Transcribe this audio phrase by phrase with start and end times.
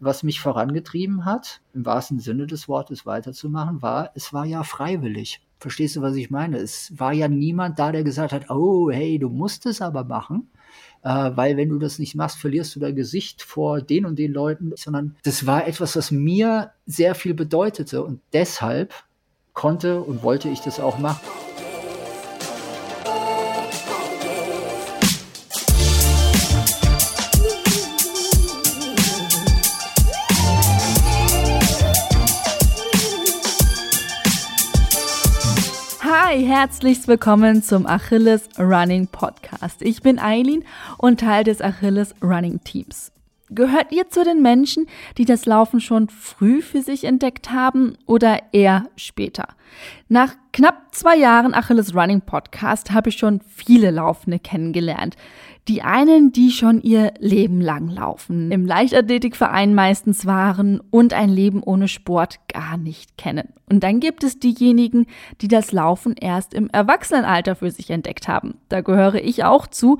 [0.00, 5.40] was mich vorangetrieben hat, im wahrsten Sinne des Wortes weiterzumachen, war, es war ja freiwillig.
[5.58, 6.56] Verstehst du, was ich meine?
[6.56, 10.50] Es war ja niemand da, der gesagt hat, oh, hey, du musst es aber machen.
[11.02, 14.32] Äh, weil wenn du das nicht machst, verlierst du dein Gesicht vor den und den
[14.32, 18.92] Leuten, sondern das war etwas, was mir sehr viel bedeutete und deshalb
[19.52, 21.49] konnte und wollte ich das auch machen.
[36.50, 39.82] Hi, herzlich willkommen zum Achilles Running Podcast.
[39.82, 40.64] Ich bin Eileen
[40.98, 43.12] und Teil des Achilles Running Teams.
[43.52, 44.86] Gehört ihr zu den Menschen,
[45.18, 49.48] die das Laufen schon früh für sich entdeckt haben oder eher später?
[50.08, 55.16] Nach knapp zwei Jahren Achilles Running Podcast habe ich schon viele Laufende kennengelernt.
[55.66, 61.62] Die einen, die schon ihr Leben lang laufen, im Leichtathletikverein meistens waren und ein Leben
[61.62, 63.48] ohne Sport gar nicht kennen.
[63.68, 65.06] Und dann gibt es diejenigen,
[65.40, 68.54] die das Laufen erst im Erwachsenenalter für sich entdeckt haben.
[68.68, 69.98] Da gehöre ich auch zu.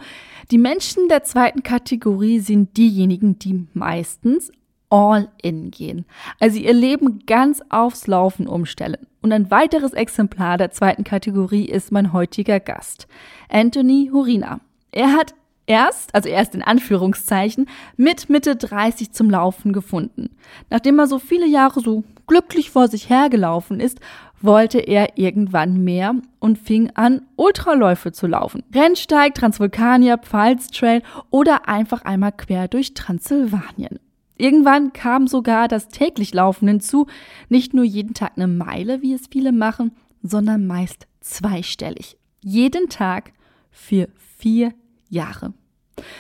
[0.51, 4.51] Die Menschen der zweiten Kategorie sind diejenigen, die meistens
[4.89, 6.05] all in gehen.
[6.41, 9.07] Also ihr Leben ganz aufs Laufen umstellen.
[9.23, 13.07] Und ein weiteres Exemplar der zweiten Kategorie ist mein heutiger Gast,
[13.49, 14.59] Anthony Hurina.
[14.91, 15.35] Er hat
[15.67, 20.31] erst, also erst in Anführungszeichen, mit Mitte 30 zum Laufen gefunden.
[20.69, 24.01] Nachdem er so viele Jahre so glücklich vor sich hergelaufen ist,
[24.41, 28.63] wollte er irgendwann mehr und fing an, Ultraläufe zu laufen.
[28.75, 33.99] Rennsteig, Transvulkanier, Pfalztrail oder einfach einmal quer durch Transsilvanien.
[34.37, 37.07] Irgendwann kam sogar das täglich Laufen hinzu,
[37.51, 42.17] nicht nur jeden Tag eine Meile, wie es viele machen, sondern meist zweistellig.
[42.41, 43.33] Jeden Tag
[43.71, 44.73] für vier
[45.11, 45.53] Jahre.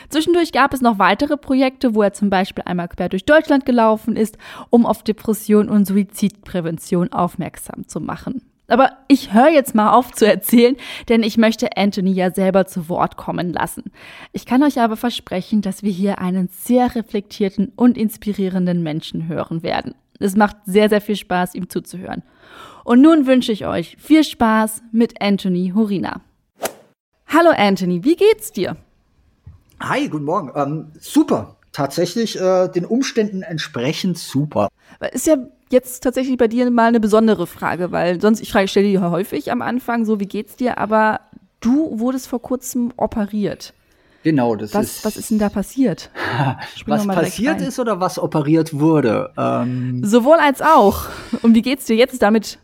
[0.08, 4.16] Zwischendurch gab es noch weitere Projekte, wo er zum Beispiel einmal quer durch Deutschland gelaufen
[4.16, 4.38] ist,
[4.70, 8.42] um auf Depression und Suizidprävention aufmerksam zu machen.
[8.70, 10.76] Aber ich höre jetzt mal auf zu erzählen,
[11.08, 13.90] denn ich möchte Anthony ja selber zu Wort kommen lassen.
[14.32, 19.64] Ich kann euch aber versprechen, dass wir hier einen sehr reflektierten und inspirierenden Menschen hören
[19.64, 19.94] werden.
[20.20, 22.22] Es macht sehr, sehr viel Spaß, ihm zuzuhören.
[22.84, 26.20] Und nun wünsche ich euch viel Spaß mit Anthony Horina.
[27.26, 28.76] Hallo Anthony, wie geht's dir?
[29.80, 30.52] Hi, guten Morgen.
[30.54, 31.56] Ähm, super.
[31.72, 34.68] Tatsächlich äh, den Umständen entsprechend super.
[35.12, 35.36] Ist ja
[35.70, 39.50] jetzt tatsächlich bei dir mal eine besondere Frage, weil sonst, ich frage, stelle die häufig
[39.50, 41.20] am Anfang, so wie geht's dir, aber
[41.60, 43.72] du wurdest vor kurzem operiert.
[44.22, 45.04] Genau, das was, ist.
[45.04, 46.10] Was ist denn da passiert?
[46.86, 49.32] was passiert ist oder was operiert wurde?
[49.38, 51.06] Ähm, Sowohl als auch.
[51.40, 52.58] Und wie geht's dir jetzt damit?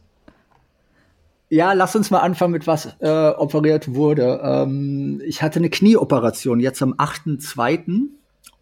[1.48, 4.40] Ja, lass uns mal anfangen mit was äh, operiert wurde.
[4.42, 8.08] Ähm, ich hatte eine Knieoperation jetzt am 8.2.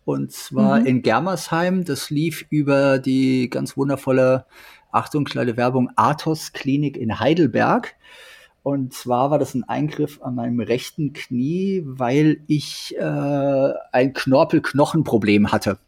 [0.05, 0.87] Und zwar mhm.
[0.87, 1.85] in Germersheim.
[1.85, 4.45] Das lief über die ganz wundervolle,
[4.93, 7.95] Achtung, kleine Werbung, Athos Klinik in Heidelberg.
[8.63, 15.53] Und zwar war das ein Eingriff an meinem rechten Knie, weil ich äh, ein Knorpel-Knochenproblem
[15.53, 15.79] hatte.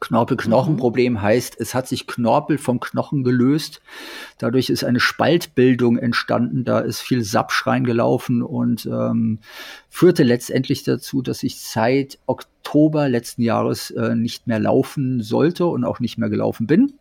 [0.00, 1.22] Knorpel-Knochenproblem mhm.
[1.22, 3.80] heißt, es hat sich Knorpel vom Knochen gelöst.
[4.38, 6.64] Dadurch ist eine Spaltbildung entstanden.
[6.64, 9.38] Da ist viel Sapsch reingelaufen und ähm,
[9.88, 15.84] führte letztendlich dazu, dass ich seit Oktober letzten Jahres äh, nicht mehr laufen sollte und
[15.84, 16.94] auch nicht mehr gelaufen bin.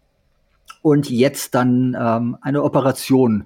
[0.81, 3.45] Und jetzt dann ähm, eine Operation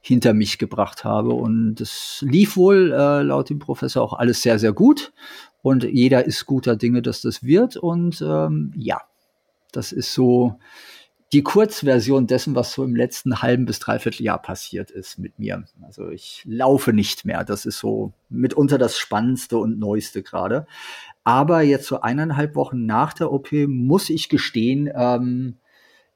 [0.00, 1.30] hinter mich gebracht habe.
[1.30, 5.12] Und es lief wohl äh, laut dem Professor auch alles sehr, sehr gut.
[5.62, 7.76] Und jeder ist guter Dinge, dass das wird.
[7.76, 9.00] Und ähm, ja,
[9.72, 10.58] das ist so
[11.32, 15.64] die Kurzversion dessen, was so im letzten halben bis dreiviertel Jahr passiert ist mit mir.
[15.82, 17.44] Also ich laufe nicht mehr.
[17.44, 20.66] Das ist so mitunter das Spannendste und Neueste gerade.
[21.24, 25.56] Aber jetzt so eineinhalb Wochen nach der OP muss ich gestehen, ähm,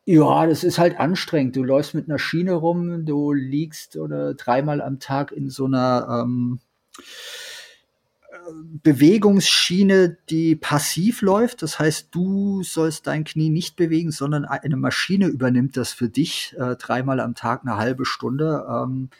[0.04, 1.54] ja, das ist halt anstrengend.
[1.54, 6.22] Du läufst mit einer Schiene rum, du liegst oder dreimal am Tag in so einer
[6.24, 6.58] ähm,
[8.82, 11.62] Bewegungsschiene, die passiv läuft.
[11.62, 16.54] Das heißt, du sollst dein Knie nicht bewegen, sondern eine Maschine übernimmt das für dich
[16.58, 18.66] äh, dreimal am Tag eine halbe Stunde.
[18.68, 19.10] Ähm,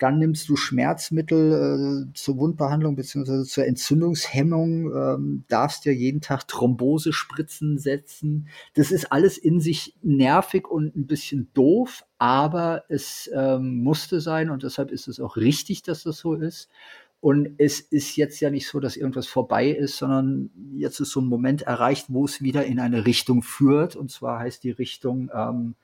[0.00, 3.44] dann nimmst du Schmerzmittel äh, zur Wundbehandlung bzw.
[3.44, 8.48] zur Entzündungshemmung, ähm, darfst dir jeden Tag Thrombosespritzen setzen.
[8.74, 14.48] Das ist alles in sich nervig und ein bisschen doof, aber es ähm, musste sein
[14.48, 16.70] und deshalb ist es auch richtig, dass das so ist.
[17.20, 21.20] Und es ist jetzt ja nicht so, dass irgendwas vorbei ist, sondern jetzt ist so
[21.20, 23.94] ein Moment erreicht, wo es wieder in eine Richtung führt.
[23.94, 25.74] Und zwar heißt die Richtung ähm,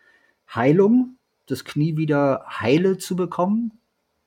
[0.54, 3.72] Heilung, das Knie wieder heile zu bekommen,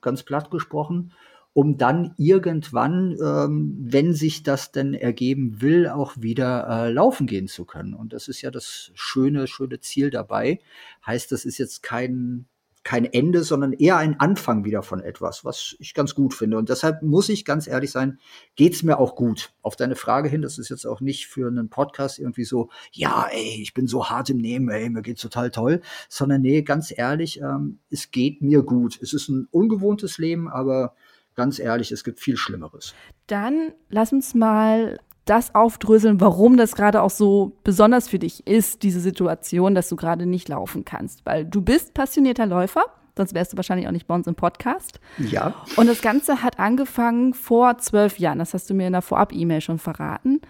[0.00, 1.12] ganz platt gesprochen.
[1.52, 7.48] um dann irgendwann, ähm, wenn sich das denn ergeben will, auch wieder äh, laufen gehen
[7.48, 7.94] zu können.
[7.94, 10.60] Und das ist ja das schöne, schöne Ziel dabei.
[11.04, 12.46] Heißt, das ist jetzt kein
[12.82, 16.56] kein Ende, sondern eher ein Anfang wieder von etwas, was ich ganz gut finde.
[16.56, 18.18] Und deshalb muss ich ganz ehrlich sein,
[18.56, 19.52] geht's mir auch gut.
[19.60, 23.28] Auf deine Frage hin, das ist jetzt auch nicht für einen Podcast irgendwie so, ja,
[23.30, 26.92] ey, ich bin so hart im Nehmen, ey, mir geht's total toll, sondern nee, ganz
[26.96, 28.98] ehrlich, ähm, es geht mir gut.
[29.02, 30.94] Es ist ein ungewohntes Leben, aber
[31.34, 32.94] ganz ehrlich, es gibt viel Schlimmeres.
[33.26, 35.00] Dann lass uns mal
[35.30, 39.94] das aufdröseln, warum das gerade auch so besonders für dich ist, diese Situation, dass du
[39.94, 41.24] gerade nicht laufen kannst.
[41.24, 42.82] Weil du bist passionierter Läufer,
[43.16, 44.98] sonst wärst du wahrscheinlich auch nicht bei uns im Podcast.
[45.18, 45.54] Ja.
[45.76, 48.40] Und das Ganze hat angefangen vor zwölf Jahren.
[48.40, 50.40] Das hast du mir in der Vorab-E-Mail schon verraten.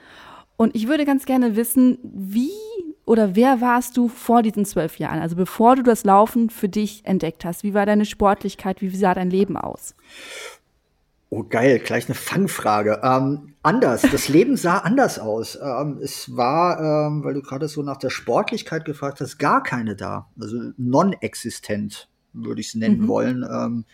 [0.56, 2.50] Und ich würde ganz gerne wissen, wie
[3.04, 5.20] oder wer warst du vor diesen zwölf Jahren?
[5.20, 9.14] Also bevor du das Laufen für dich entdeckt hast, wie war deine Sportlichkeit, wie sah
[9.14, 9.94] dein Leben aus?
[11.32, 13.00] Oh geil, gleich eine Fangfrage.
[13.04, 15.56] Ähm, anders, das Leben sah anders aus.
[15.62, 19.94] Ähm, es war, ähm, weil du gerade so nach der Sportlichkeit gefragt hast, gar keine
[19.94, 20.28] da.
[20.40, 23.08] Also non-existent, würde ich es nennen mhm.
[23.08, 23.44] wollen.
[23.48, 23.84] Ähm,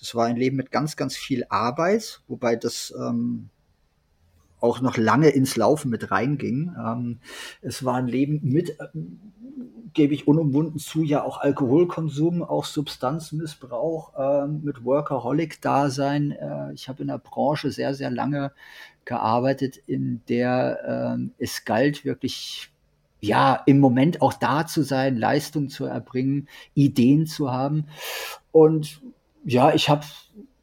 [0.00, 3.50] das war ein Leben mit ganz, ganz viel Arbeit, wobei das ähm,
[4.60, 6.74] auch noch lange ins Laufen mit reinging.
[6.82, 7.18] Ähm,
[7.60, 8.78] es war ein Leben mit
[9.92, 16.32] gebe ich unumwunden zu, ja auch Alkoholkonsum, auch Substanzmissbrauch, äh, mit Workaholic-Dasein.
[16.32, 18.52] Äh, ich habe in der Branche sehr, sehr lange
[19.04, 22.70] gearbeitet, in der äh, es galt, wirklich
[23.20, 27.86] ja, im Moment auch da zu sein, Leistung zu erbringen, Ideen zu haben.
[28.52, 29.00] Und
[29.44, 30.04] ja, ich habe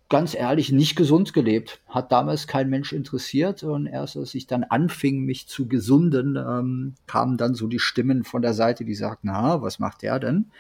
[0.08, 1.82] ganz ehrlich nicht gesund gelebt.
[1.88, 3.64] Hat damals kein Mensch interessiert.
[3.64, 8.24] Und erst als ich dann anfing, mich zu gesunden, ähm, kamen dann so die Stimmen
[8.24, 10.52] von der Seite, die sagten, na, was macht der denn?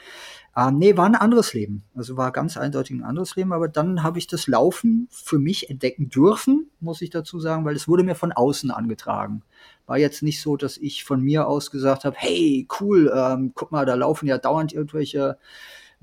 [0.57, 1.83] Ähm, nee, war ein anderes Leben.
[1.93, 3.53] Also war ganz eindeutig ein anderes Leben.
[3.53, 7.75] Aber dann habe ich das Laufen für mich entdecken dürfen, muss ich dazu sagen, weil
[7.75, 9.43] es wurde mir von außen angetragen.
[9.85, 13.71] War jetzt nicht so, dass ich von mir aus gesagt habe, hey, cool, ähm, guck
[13.71, 15.37] mal, da laufen ja dauernd irgendwelche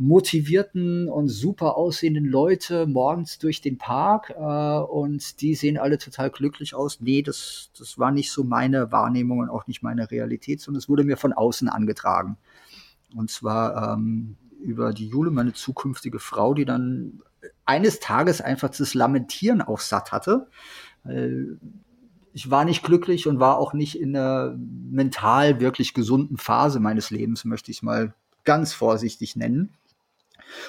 [0.02, 6.30] motivierten und super aussehenden Leute morgens durch den Park äh, und die sehen alle total
[6.30, 7.00] glücklich aus.
[7.00, 10.88] Nee, das, das war nicht so meine Wahrnehmung und auch nicht meine Realität, sondern es
[10.88, 12.36] wurde mir von außen angetragen.
[13.14, 17.22] Und zwar ähm, über die Jule, meine zukünftige Frau, die dann
[17.64, 20.48] eines Tages einfach das Lamentieren auch satt hatte.
[22.32, 27.10] ich war nicht glücklich und war auch nicht in einer mental wirklich gesunden Phase meines
[27.10, 28.14] Lebens, möchte ich mal
[28.44, 29.74] ganz vorsichtig nennen.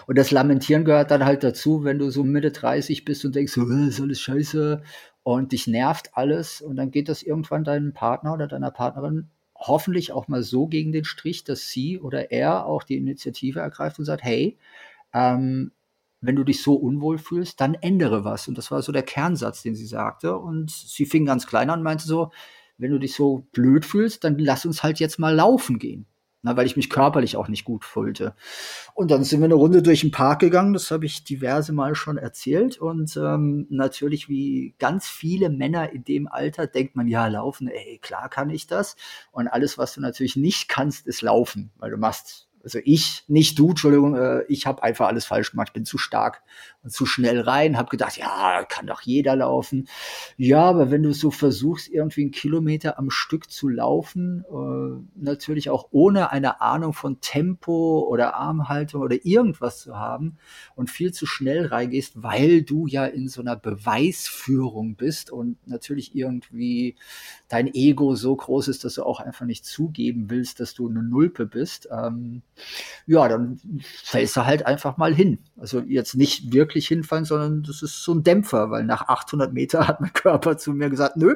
[0.07, 3.53] Und das Lamentieren gehört dann halt dazu, wenn du so Mitte 30 bist und denkst,
[3.53, 4.81] so, äh, ist alles scheiße
[5.23, 10.11] und dich nervt alles und dann geht das irgendwann deinem Partner oder deiner Partnerin hoffentlich
[10.11, 14.05] auch mal so gegen den Strich, dass sie oder er auch die Initiative ergreift und
[14.05, 14.57] sagt, hey,
[15.13, 15.71] ähm,
[16.21, 18.47] wenn du dich so unwohl fühlst, dann ändere was.
[18.47, 20.37] Und das war so der Kernsatz, den sie sagte.
[20.37, 22.31] Und sie fing ganz klein an und meinte so,
[22.77, 26.05] wenn du dich so blöd fühlst, dann lass uns halt jetzt mal laufen gehen
[26.43, 28.35] na, weil ich mich körperlich auch nicht gut fühlte.
[28.93, 31.95] Und dann sind wir eine Runde durch den Park gegangen, das habe ich diverse Mal
[31.95, 32.77] schon erzählt.
[32.77, 37.97] Und ähm, natürlich, wie ganz viele Männer in dem Alter, denkt man, ja, laufen, ey,
[38.01, 38.97] klar kann ich das.
[39.31, 43.59] Und alles, was du natürlich nicht kannst, ist laufen, weil du machst also ich, nicht
[43.59, 45.69] du, Entschuldigung, äh, ich habe einfach alles falsch gemacht.
[45.69, 46.41] Ich bin zu stark
[46.81, 49.87] und zu schnell rein, habe gedacht, ja, kann doch jeder laufen.
[50.37, 55.69] Ja, aber wenn du so versuchst, irgendwie einen Kilometer am Stück zu laufen, äh, natürlich
[55.69, 60.37] auch ohne eine Ahnung von Tempo oder Armhaltung oder irgendwas zu haben
[60.75, 66.15] und viel zu schnell reingehst, weil du ja in so einer Beweisführung bist und natürlich
[66.15, 66.95] irgendwie
[67.49, 71.03] dein Ego so groß ist, dass du auch einfach nicht zugeben willst, dass du eine
[71.03, 71.89] Nulpe bist.
[71.91, 72.41] Ähm,
[73.05, 73.59] ja, dann
[74.03, 75.39] fällst du halt einfach mal hin.
[75.57, 79.87] Also jetzt nicht wirklich hinfallen, sondern das ist so ein Dämpfer, weil nach 800 Meter
[79.87, 81.35] hat mein Körper zu mir gesagt, nö,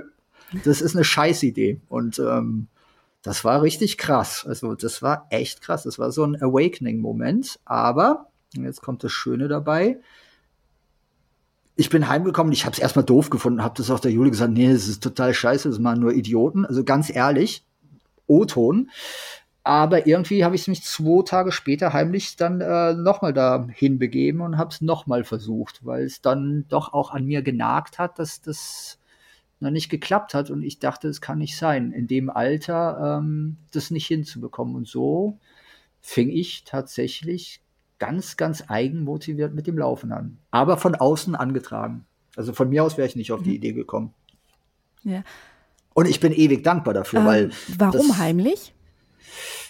[0.63, 1.81] das ist eine Scheißidee.
[1.89, 2.67] Und ähm,
[3.21, 4.45] das war richtig krass.
[4.47, 5.83] Also das war echt krass.
[5.83, 7.59] Das war so ein Awakening-Moment.
[7.65, 9.99] Aber, jetzt kommt das Schöne dabei,
[11.79, 14.51] ich bin heimgekommen, ich habe es erstmal doof gefunden, habe das auch der Juli gesagt,
[14.51, 16.65] nee, das ist total scheiße, das machen nur Idioten.
[16.65, 17.63] Also ganz ehrlich,
[18.25, 18.89] O-Ton.
[19.67, 24.57] Aber irgendwie habe ich mich zwei Tage später heimlich dann äh, nochmal dahin begeben und
[24.57, 28.97] habe es nochmal versucht, weil es dann doch auch an mir genagt hat, dass das
[29.59, 30.49] noch nicht geklappt hat.
[30.51, 34.73] Und ich dachte, es kann nicht sein, in dem Alter ähm, das nicht hinzubekommen.
[34.73, 35.37] Und so
[35.99, 37.61] fing ich tatsächlich
[37.99, 40.37] ganz, ganz eigenmotiviert mit dem Laufen an.
[40.49, 42.05] Aber von außen angetragen.
[42.37, 43.55] Also von mir aus wäre ich nicht auf die mhm.
[43.55, 44.13] Idee gekommen.
[45.03, 45.23] Ja.
[45.93, 47.51] Und ich bin ewig dankbar dafür, ähm, weil.
[47.77, 48.73] Warum heimlich?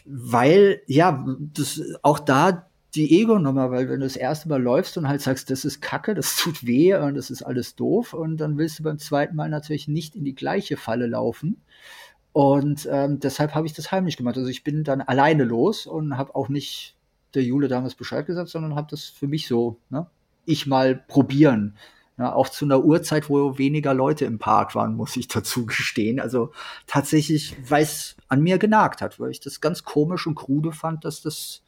[0.08, 5.08] Weil ja, das auch da die Ego-Nummer, weil wenn du das erste Mal läufst und
[5.08, 8.58] halt sagst, das ist Kacke, das tut weh und das ist alles doof und dann
[8.58, 11.62] willst du beim zweiten Mal natürlich nicht in die gleiche Falle laufen.
[12.34, 14.38] Und ähm, deshalb habe ich das heimlich gemacht.
[14.38, 16.96] Also ich bin dann alleine los und habe auch nicht
[17.34, 20.08] der Jule damals Bescheid gesagt, sondern habe das für mich so, ne,
[20.46, 21.76] ich mal probieren.
[22.18, 26.20] Ja, auch zu einer Uhrzeit, wo weniger Leute im Park waren, muss ich dazu gestehen.
[26.20, 26.52] Also
[26.88, 31.06] tatsächlich, weil es an mir genagt hat, weil ich das ganz komisch und krude fand,
[31.06, 31.62] dass das,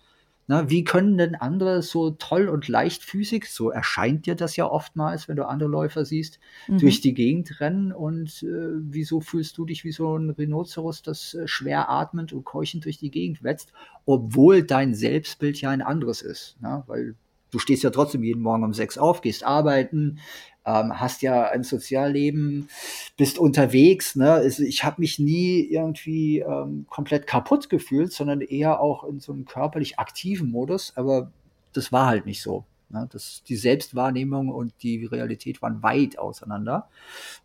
[0.48, 5.28] na, wie können denn andere so toll und leichtfüßig, so erscheint dir das ja oftmals,
[5.28, 6.80] wenn du andere Läufer siehst, mhm.
[6.80, 11.36] durch die Gegend rennen und äh, wieso fühlst du dich wie so ein Rhinoceros, das
[11.36, 13.72] äh, schwer atmend und keuchend durch die Gegend wetzt,
[14.08, 17.14] obwohl dein Selbstbild ja ein anderes ist, na, weil
[17.52, 20.20] du stehst ja trotzdem jeden Morgen um sechs auf, gehst arbeiten,
[20.66, 22.70] ähm, hast ja ein Sozialleben,
[23.18, 24.16] bist unterwegs.
[24.16, 24.32] Ne?
[24.32, 29.32] Also ich habe mich nie irgendwie ähm, komplett kaputt gefühlt, sondern eher auch in so
[29.32, 30.94] einem körperlich aktiven Modus.
[30.96, 31.32] Aber
[31.74, 32.66] das war halt nicht so.
[32.90, 33.08] Ne?
[33.12, 36.90] Das, die Selbstwahrnehmung und die Realität waren weit auseinander.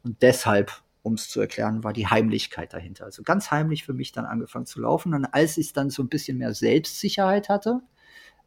[0.03, 3.05] Und deshalb um es zu erklären, war die Heimlichkeit dahinter.
[3.05, 5.13] Also ganz heimlich für mich dann angefangen zu laufen.
[5.13, 7.83] Und als ich dann so ein bisschen mehr Selbstsicherheit hatte,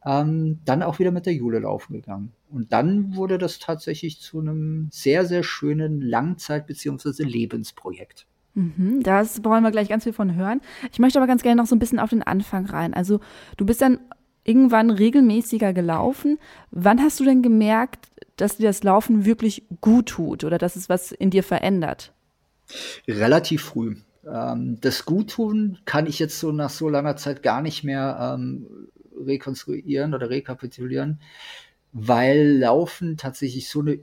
[0.06, 2.32] ähm, dann auch wieder mit der Jule laufen gegangen.
[2.50, 7.24] Und dann wurde das tatsächlich zu einem sehr, sehr schönen Langzeit- bzw.
[7.24, 8.26] Lebensprojekt.
[8.54, 10.62] Mhm, das wollen wir gleich ganz viel von hören.
[10.92, 12.94] Ich möchte aber ganz gerne noch so ein bisschen auf den Anfang rein.
[12.94, 13.20] Also
[13.58, 14.00] du bist dann
[14.44, 16.40] irgendwann regelmäßiger gelaufen.
[16.72, 20.90] Wann hast du denn gemerkt, dass dir das Laufen wirklich gut tut oder dass es
[20.90, 22.14] was in dir verändert?
[23.08, 23.98] Relativ früh.
[24.26, 28.68] Ähm, das Guttun kann ich jetzt so nach so langer Zeit gar nicht mehr ähm,
[29.26, 31.20] rekonstruieren oder rekapitulieren,
[31.94, 34.00] weil Laufen tatsächlich so eine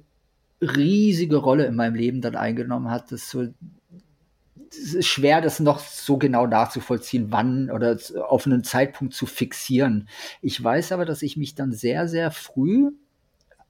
[0.60, 3.46] riesige Rolle in meinem Leben dann eingenommen hat, dass so
[4.70, 7.96] es ist schwer, das noch so genau nachzuvollziehen, wann oder
[8.28, 10.08] auf einen Zeitpunkt zu fixieren.
[10.42, 12.90] Ich weiß aber, dass ich mich dann sehr, sehr früh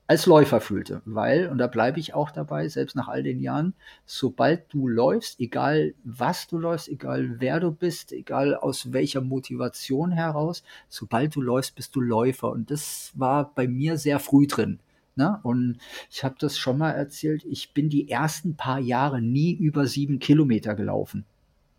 [0.07, 3.73] als Läufer fühlte, weil, und da bleibe ich auch dabei, selbst nach all den Jahren,
[4.05, 10.13] sobald du läufst, egal was du läufst, egal wer du bist, egal aus welcher Motivation
[10.13, 12.51] heraus, sobald du läufst, bist du Läufer.
[12.51, 14.79] Und das war bei mir sehr früh drin.
[15.17, 15.41] Ne?
[15.43, 15.79] Und
[16.11, 20.19] ich habe das schon mal erzählt, ich bin die ersten paar Jahre nie über sieben
[20.19, 21.25] Kilometer gelaufen.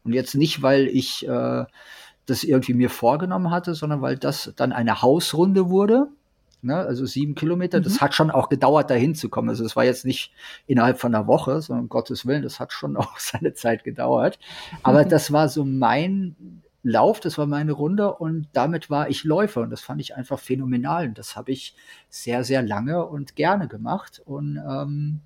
[0.04, 1.66] Und jetzt nicht, weil ich äh,
[2.26, 6.08] das irgendwie mir vorgenommen hatte, sondern weil das dann eine Hausrunde wurde
[6.66, 6.76] Ne?
[6.76, 7.84] Also sieben Kilometer, mhm.
[7.84, 9.50] das hat schon auch gedauert, dahin zu kommen.
[9.50, 10.34] Also es war jetzt nicht
[10.68, 14.40] innerhalb von einer Woche, sondern um Gottes Willen, das hat schon auch seine Zeit gedauert.
[14.84, 15.10] Aber mhm.
[15.10, 16.36] das war so mein
[16.84, 20.40] Lauf, das war meine Runde und damit war ich Läufer und das fand ich einfach
[20.40, 21.08] phänomenal.
[21.08, 21.76] Und das habe ich
[22.10, 24.22] sehr, sehr lange und gerne gemacht.
[24.24, 25.22] Und ähm,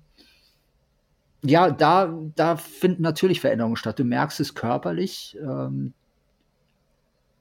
[1.42, 3.98] ja, da, da finden natürlich Veränderungen statt.
[3.98, 5.36] Du merkst es körperlich.
[5.42, 5.92] Ähm,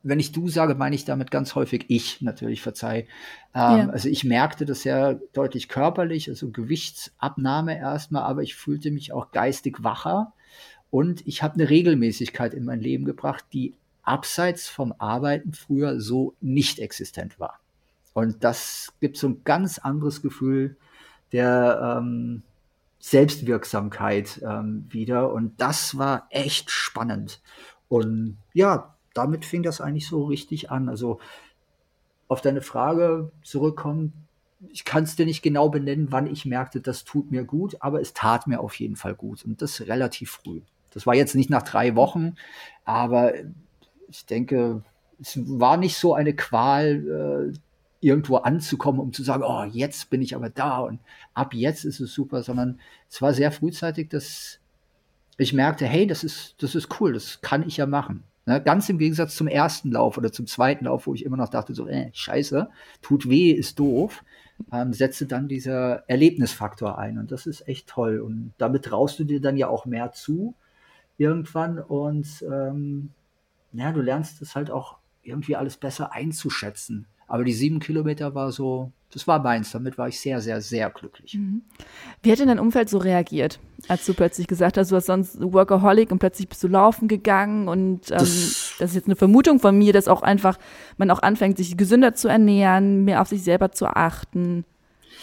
[0.01, 3.07] wenn ich du sage, meine ich damit ganz häufig ich, natürlich, verzeih.
[3.53, 3.89] Ähm, ja.
[3.89, 9.31] Also ich merkte das ja deutlich körperlich, also Gewichtsabnahme erstmal, aber ich fühlte mich auch
[9.31, 10.33] geistig wacher
[10.89, 16.33] und ich habe eine Regelmäßigkeit in mein Leben gebracht, die abseits vom Arbeiten früher so
[16.41, 17.59] nicht existent war.
[18.13, 20.77] Und das gibt so ein ganz anderes Gefühl
[21.31, 22.41] der ähm,
[22.99, 25.31] Selbstwirksamkeit ähm, wieder.
[25.31, 27.39] Und das war echt spannend.
[27.87, 30.89] Und ja, damit fing das eigentlich so richtig an.
[30.89, 31.19] Also
[32.27, 34.13] auf deine Frage zurückkommen,
[34.71, 38.01] ich kann es dir nicht genau benennen, wann ich merkte, das tut mir gut, aber
[38.01, 40.61] es tat mir auf jeden Fall gut und das relativ früh.
[40.91, 42.35] Das war jetzt nicht nach drei Wochen,
[42.83, 43.33] aber
[44.09, 44.83] ich denke,
[45.21, 47.57] es war nicht so eine Qual, äh,
[48.01, 50.99] irgendwo anzukommen, um zu sagen, oh, jetzt bin ich aber da und
[51.33, 54.59] ab jetzt ist es super, sondern es war sehr frühzeitig, dass
[55.37, 58.23] ich merkte, hey, das ist, das ist cool, das kann ich ja machen.
[58.49, 61.49] Ne, ganz im Gegensatz zum ersten Lauf oder zum zweiten Lauf, wo ich immer noch
[61.49, 62.67] dachte, so, äh, scheiße,
[63.03, 64.23] tut weh, ist doof,
[64.71, 67.19] ähm, setze dann dieser Erlebnisfaktor ein.
[67.19, 68.19] Und das ist echt toll.
[68.19, 70.55] Und damit traust du dir dann ja auch mehr zu
[71.19, 71.77] irgendwann.
[71.77, 73.11] Und ähm,
[73.71, 77.05] ja, du lernst es halt auch irgendwie alles besser einzuschätzen.
[77.29, 79.71] Aber die sieben Kilometer war so, das war meins.
[79.71, 81.35] Damit war ich sehr, sehr, sehr glücklich.
[81.35, 81.61] Mhm.
[82.21, 85.39] Wie hat denn dein Umfeld so reagiert, als du plötzlich gesagt hast, du warst sonst
[85.39, 89.59] Workaholic und plötzlich bist du laufen gegangen und ähm, das, das, ist jetzt eine Vermutung
[89.59, 90.57] von mir, dass auch einfach
[90.97, 94.65] man auch anfängt, sich gesünder zu ernähren, mehr auf sich selber zu achten.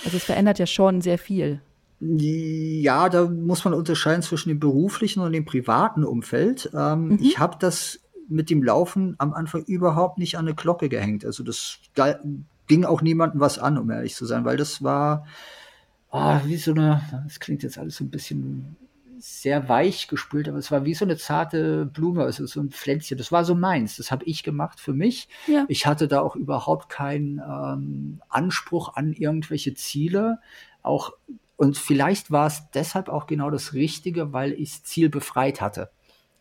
[0.04, 1.60] Also es verändert ja schon sehr viel.
[1.98, 6.70] Ja, da muss man unterscheiden zwischen dem beruflichen und dem privaten Umfeld.
[6.74, 7.18] Ähm, mhm.
[7.20, 11.24] Ich habe das mit dem Laufen am Anfang überhaupt nicht an eine Glocke gehängt.
[11.24, 11.78] Also das
[12.66, 15.26] ging auch niemandem was an, um ehrlich zu sein, weil das war
[16.10, 18.76] oh, wie so eine, das klingt jetzt alles so ein bisschen
[19.18, 23.16] sehr weich gespült, aber es war wie so eine zarte Blume, also so ein Pflänzchen.
[23.16, 23.96] Das war so meins.
[23.96, 25.28] Das habe ich gemacht für mich.
[25.46, 25.64] Ja.
[25.68, 30.38] Ich hatte da auch überhaupt keinen ähm, Anspruch an irgendwelche Ziele.
[30.82, 31.12] Auch
[31.56, 35.90] und vielleicht war es deshalb auch genau das Richtige, weil ich das Ziel befreit hatte.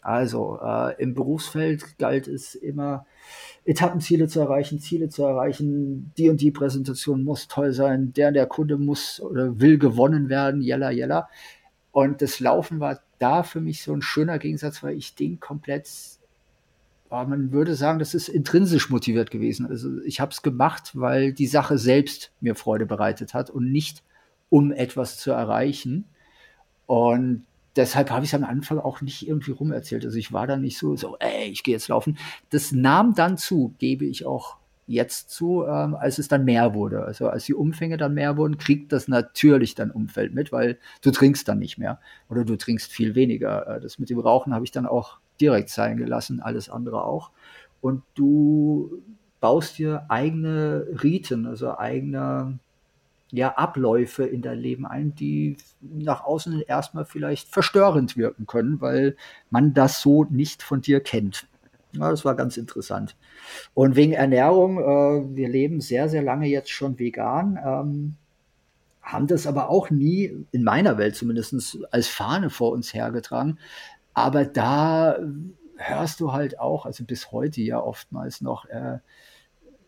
[0.06, 3.08] Also äh, im Berufsfeld galt es immer,
[3.66, 8.46] Etappenziele zu erreichen, Ziele zu erreichen, die und die Präsentation muss toll sein, der der
[8.46, 11.28] Kunde muss oder will gewonnen werden, jella, jella.
[11.92, 15.90] Und das Laufen war da für mich so ein schöner Gegensatz, weil ich den komplett,
[17.10, 19.66] oh, man würde sagen, das ist intrinsisch motiviert gewesen.
[19.66, 24.04] Also ich habe es gemacht, weil die Sache selbst mir Freude bereitet hat und nicht
[24.50, 26.06] um etwas zu erreichen.
[26.86, 30.06] Und deshalb habe ich es am Anfang auch nicht irgendwie rumerzählt.
[30.06, 32.18] Also ich war da nicht so, so, ey, ich gehe jetzt laufen.
[32.50, 37.04] Das nahm dann zu, gebe ich auch jetzt zu, ähm, als es dann mehr wurde.
[37.04, 41.12] Also als die Umfänge dann mehr wurden, kriegt das natürlich dann Umfeld mit, weil du
[41.12, 43.68] trinkst dann nicht mehr oder du trinkst viel weniger.
[43.68, 47.32] Äh, das mit dem Rauchen habe ich dann auch direkt sein gelassen, alles andere auch.
[47.82, 49.02] Und du
[49.40, 52.60] baust dir eigene Riten, also eigene
[53.36, 59.16] ja, Abläufe in dein Leben ein, die nach außen erstmal vielleicht verstörend wirken können, weil
[59.50, 61.48] man das so nicht von dir kennt.
[61.94, 63.16] Ja, das war ganz interessant.
[63.74, 68.16] Und wegen Ernährung, äh, wir leben sehr, sehr lange jetzt schon vegan, ähm,
[69.02, 73.60] haben das aber auch nie, in meiner Welt zumindest, als Fahne vor uns hergetragen.
[74.14, 75.18] Aber da
[75.78, 78.98] hörst du halt auch, also bis heute ja oftmals noch, äh,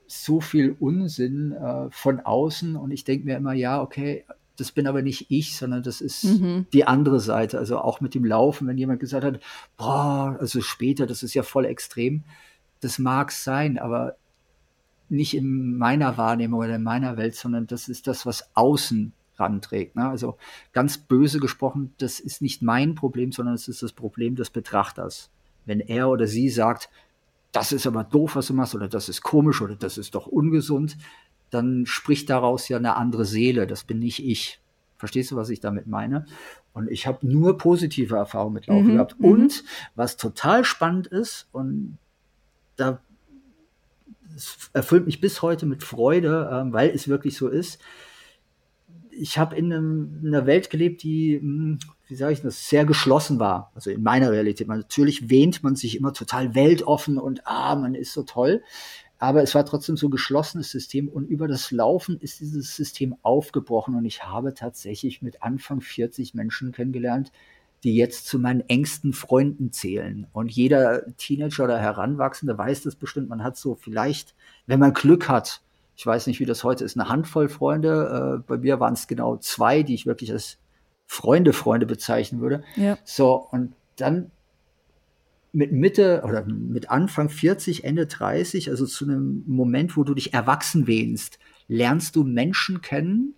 [0.08, 4.26] so viel Unsinn äh, von außen und ich denke mir immer, ja, okay,
[4.58, 6.66] das bin aber nicht ich, sondern das ist mhm.
[6.74, 7.60] die andere Seite.
[7.60, 9.40] Also auch mit dem Laufen, wenn jemand gesagt hat,
[9.78, 12.24] boah, also später, das ist ja voll extrem,
[12.80, 14.18] das mag sein, aber
[15.10, 19.96] nicht in meiner Wahrnehmung oder in meiner Welt, sondern das ist das, was außen ranträgt.
[19.96, 20.08] Ne?
[20.08, 20.38] Also
[20.74, 25.30] ganz böse gesprochen, das ist nicht mein Problem, sondern es ist das Problem des Betrachters.
[25.66, 26.90] Wenn er oder sie sagt,
[27.52, 30.28] das ist aber doof, was du machst, oder das ist komisch, oder das ist doch
[30.28, 30.98] ungesund,
[31.50, 33.68] dann spricht daraus ja eine andere Seele.
[33.68, 34.62] Das bin nicht ich.
[34.98, 36.26] Verstehst du, was ich damit meine?
[36.74, 39.20] Und ich habe nur positive Erfahrungen mit Laufen mhm, gehabt.
[39.20, 39.26] Mhm.
[39.26, 39.64] Und
[39.96, 41.98] was total spannend ist, und
[42.76, 43.00] da
[44.74, 47.80] erfüllt mich bis heute mit Freude, äh, weil es wirklich so ist,
[49.12, 53.40] ich habe in, in, einer Welt gelebt, die, hm, wie sage ich das, sehr geschlossen
[53.40, 53.72] war.
[53.76, 54.68] Also in meiner Realität.
[54.68, 58.64] Man, natürlich wähnt man sich immer total weltoffen und ah, man ist so toll.
[59.20, 63.16] Aber es war trotzdem so ein geschlossenes System und über das Laufen ist dieses System
[63.24, 67.32] aufgebrochen und ich habe tatsächlich mit Anfang 40 Menschen kennengelernt,
[67.84, 70.28] die jetzt zu meinen engsten Freunden zählen.
[70.34, 73.30] Und jeder Teenager oder Heranwachsende weiß das bestimmt.
[73.30, 74.36] Man hat so vielleicht,
[74.68, 75.62] wenn man Glück hat,
[75.96, 78.40] ich weiß nicht, wie das heute ist, eine Handvoll Freunde.
[78.40, 80.60] Äh, bei mir waren es genau zwei, die ich wirklich als
[81.08, 82.64] Freunde, Freunde bezeichnen würde.
[82.76, 82.98] Ja.
[83.04, 84.30] So, und dann
[85.54, 90.34] mit Mitte oder mit Anfang 40, Ende 30, also zu einem Moment, wo du dich
[90.34, 93.34] erwachsen wähnst, lernst du Menschen kennen,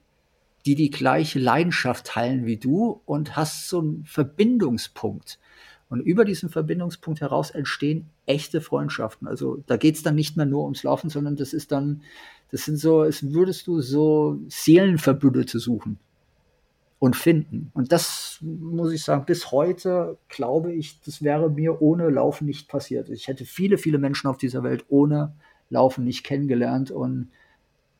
[0.66, 5.40] die die gleiche Leidenschaft teilen wie du und hast so einen Verbindungspunkt.
[5.88, 9.28] Und über diesen Verbindungspunkt heraus entstehen echte Freundschaften.
[9.28, 12.02] Also da geht es dann nicht mehr nur ums Laufen, sondern das ist dann,
[12.52, 16.00] das sind so, es würdest du so Seelenverbündete suchen
[17.00, 17.72] und finden.
[17.74, 22.68] Und das muss ich sagen, bis heute glaube ich, das wäre mir ohne Laufen nicht
[22.68, 23.10] passiert.
[23.10, 25.34] Ich hätte viele, viele Menschen auf dieser Welt ohne
[25.70, 27.30] Laufen nicht kennengelernt und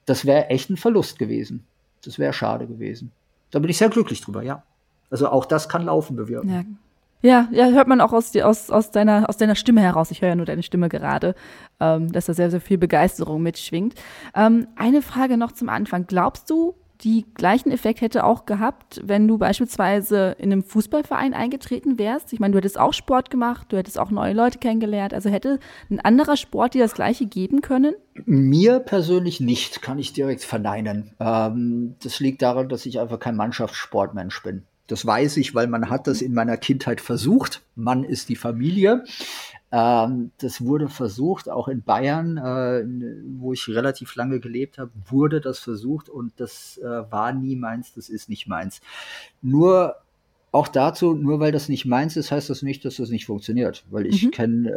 [0.06, 1.66] das wäre echt ein Verlust gewesen.
[2.04, 3.12] Das wäre schade gewesen.
[3.52, 4.64] Da bin ich sehr glücklich drüber, ja.
[5.10, 6.50] Also auch das kann Laufen bewirken.
[6.50, 6.64] Ja,
[7.22, 10.10] ja, ja, hört man auch aus, aus, aus, deiner, aus deiner Stimme heraus.
[10.12, 11.36] Ich höre ja nur deine Stimme gerade,
[11.80, 13.96] ähm, dass da sehr, sehr viel Begeisterung mitschwingt.
[14.34, 16.06] Ähm, eine Frage noch zum Anfang.
[16.08, 21.98] Glaubst du, die gleichen Effekt hätte auch gehabt, wenn du beispielsweise in einem Fußballverein eingetreten
[21.98, 22.34] wärst?
[22.34, 25.14] Ich meine, du hättest auch Sport gemacht, du hättest auch neue Leute kennengelernt.
[25.14, 25.60] Also hätte
[25.90, 27.96] ein anderer Sport dir das gleiche geben können?
[28.26, 31.14] Mir persönlich nicht, kann ich direkt verneinen.
[31.20, 34.64] Ähm, das liegt daran, dass ich einfach kein Mannschaftssportmensch bin.
[34.88, 37.62] Das weiß ich, weil man hat das in meiner Kindheit versucht.
[37.76, 39.04] Mann ist die Familie.
[39.72, 42.84] Ähm, das wurde versucht, auch in Bayern, äh,
[43.38, 47.94] wo ich relativ lange gelebt habe, wurde das versucht und das äh, war nie meins,
[47.94, 48.82] das ist nicht meins.
[49.42, 49.96] Nur
[50.52, 53.86] auch dazu, nur weil das nicht meins ist, heißt das nicht, dass das nicht funktioniert.
[53.92, 54.32] Weil ich mhm.
[54.32, 54.72] kenne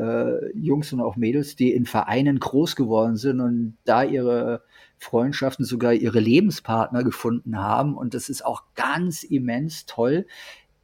[0.52, 4.62] äh, Jungs und auch Mädels, die in Vereinen groß geworden sind und da ihre
[4.98, 7.96] Freundschaften, sogar ihre Lebenspartner gefunden haben.
[7.96, 10.26] Und das ist auch ganz immens toll.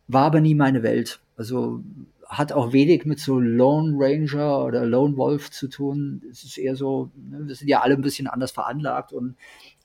[0.06, 1.20] War aber nie meine Welt.
[1.36, 1.82] Also
[2.28, 6.22] hat auch wenig mit so Lone Ranger oder Lone Wolf zu tun.
[6.30, 9.36] Es ist eher so, ne, wir sind ja alle ein bisschen anders veranlagt und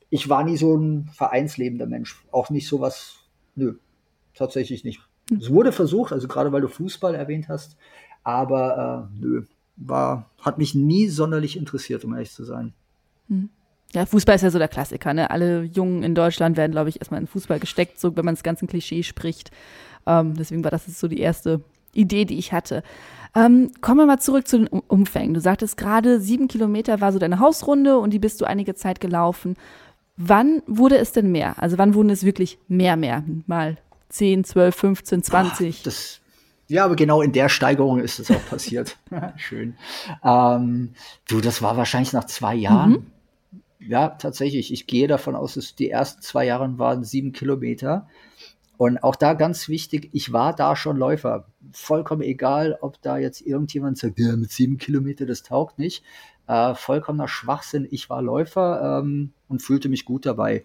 [0.09, 2.23] ich war nie so ein vereinslebender Mensch.
[2.31, 3.15] Auch nicht sowas,
[3.55, 3.75] nö,
[4.35, 4.99] tatsächlich nicht.
[5.29, 5.37] Hm.
[5.37, 7.77] Es wurde versucht, also gerade weil du Fußball erwähnt hast,
[8.23, 9.43] aber äh, nö,
[9.77, 12.73] war, hat mich nie sonderlich interessiert, um ehrlich zu sein.
[13.29, 13.49] Hm.
[13.93, 15.13] Ja, Fußball ist ja so der Klassiker.
[15.13, 15.29] Ne?
[15.29, 18.43] Alle Jungen in Deutschland werden, glaube ich, erstmal in Fußball gesteckt, so wenn man das
[18.43, 19.51] ganze Klischee spricht.
[20.05, 21.61] Ähm, deswegen war das so die erste
[21.93, 22.83] Idee, die ich hatte.
[23.35, 25.33] Ähm, kommen wir mal zurück zu den Umfängen.
[25.33, 28.99] Du sagtest gerade, sieben Kilometer war so deine Hausrunde und die bist du einige Zeit
[28.99, 29.55] gelaufen.
[30.17, 31.61] Wann wurde es denn mehr?
[31.61, 33.23] Also wann wurden es wirklich mehr, mehr?
[33.47, 33.77] Mal
[34.09, 35.77] 10, 12, 15, 20?
[35.79, 36.21] Ach, das,
[36.67, 38.97] ja, aber genau in der Steigerung ist es auch passiert.
[39.37, 39.75] Schön.
[40.23, 40.93] Ähm,
[41.27, 42.91] du, das war wahrscheinlich nach zwei Jahren.
[42.91, 43.05] Mhm.
[43.79, 44.71] Ja, tatsächlich.
[44.71, 48.07] Ich gehe davon aus, dass die ersten zwei Jahre waren sieben Kilometer.
[48.77, 51.47] Und auch da ganz wichtig, ich war da schon Läufer.
[51.71, 56.03] Vollkommen egal, ob da jetzt irgendjemand sagt, ja, mit sieben Kilometer, das taugt nicht.
[56.47, 57.87] Äh, vollkommener Schwachsinn.
[57.89, 60.63] Ich war Läufer ähm, und fühlte mich gut dabei.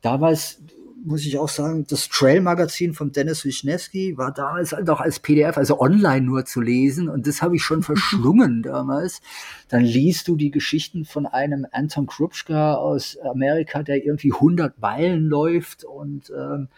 [0.00, 0.62] Damals
[1.04, 5.56] muss ich auch sagen, das Trail-Magazin von Dennis Wisniewski war damals halt auch als PDF,
[5.56, 7.08] also online nur zu lesen.
[7.08, 9.20] Und das habe ich schon verschlungen damals.
[9.68, 15.26] Dann liest du die Geschichten von einem Anton Krupschka aus Amerika, der irgendwie 100 Meilen
[15.26, 16.68] läuft und ähm,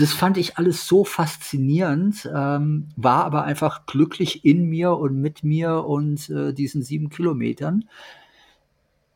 [0.00, 5.44] das fand ich alles so faszinierend, ähm, war aber einfach glücklich in mir und mit
[5.44, 7.84] mir und äh, diesen sieben Kilometern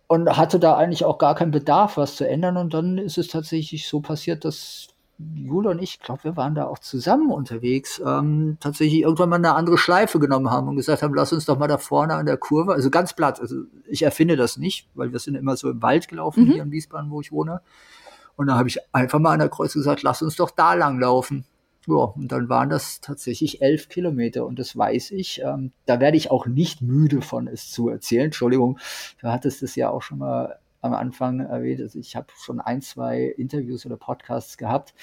[0.07, 2.57] und hatte da eigentlich auch gar keinen Bedarf, was zu ändern.
[2.57, 6.67] Und dann ist es tatsächlich so passiert, dass Jule und ich, glaube, wir waren da
[6.67, 11.15] auch zusammen unterwegs, ähm, tatsächlich irgendwann mal eine andere Schleife genommen haben und gesagt haben,
[11.15, 14.37] lass uns doch mal da vorne an der Kurve, also ganz platt, also ich erfinde
[14.37, 16.53] das nicht, weil wir sind immer so im Wald gelaufen, mhm.
[16.53, 17.61] hier in Wiesbaden, wo ich wohne.
[18.37, 20.99] Und dann habe ich einfach mal an der Kreuz gesagt, lass uns doch da lang
[20.99, 21.45] laufen.
[21.87, 25.43] Ja, und dann waren das tatsächlich elf Kilometer und das weiß ich.
[25.43, 28.27] Ähm, da werde ich auch nicht müde von es zu erzählen.
[28.27, 28.79] Entschuldigung,
[29.21, 31.81] du hattest es ja auch schon mal am Anfang erwähnt.
[31.81, 34.95] Also ich habe schon ein, zwei Interviews oder Podcasts gehabt.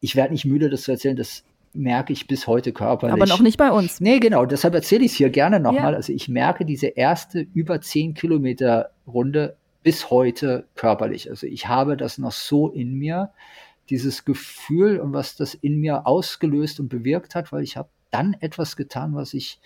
[0.00, 1.16] Ich werde nicht müde, das zu erzählen.
[1.16, 3.14] Das merke ich bis heute körperlich.
[3.14, 4.00] Aber noch nicht bei uns.
[4.00, 4.44] Nee, genau.
[4.44, 5.92] Deshalb erzähle ich es hier gerne nochmal.
[5.92, 5.96] Ja.
[5.96, 11.30] Also ich merke diese erste über zehn Kilometer Runde bis heute körperlich.
[11.30, 13.32] Also ich habe das noch so in mir,
[13.88, 18.34] dieses Gefühl und was das in mir ausgelöst und bewirkt hat, weil ich habe dann
[18.34, 19.60] etwas getan, was ich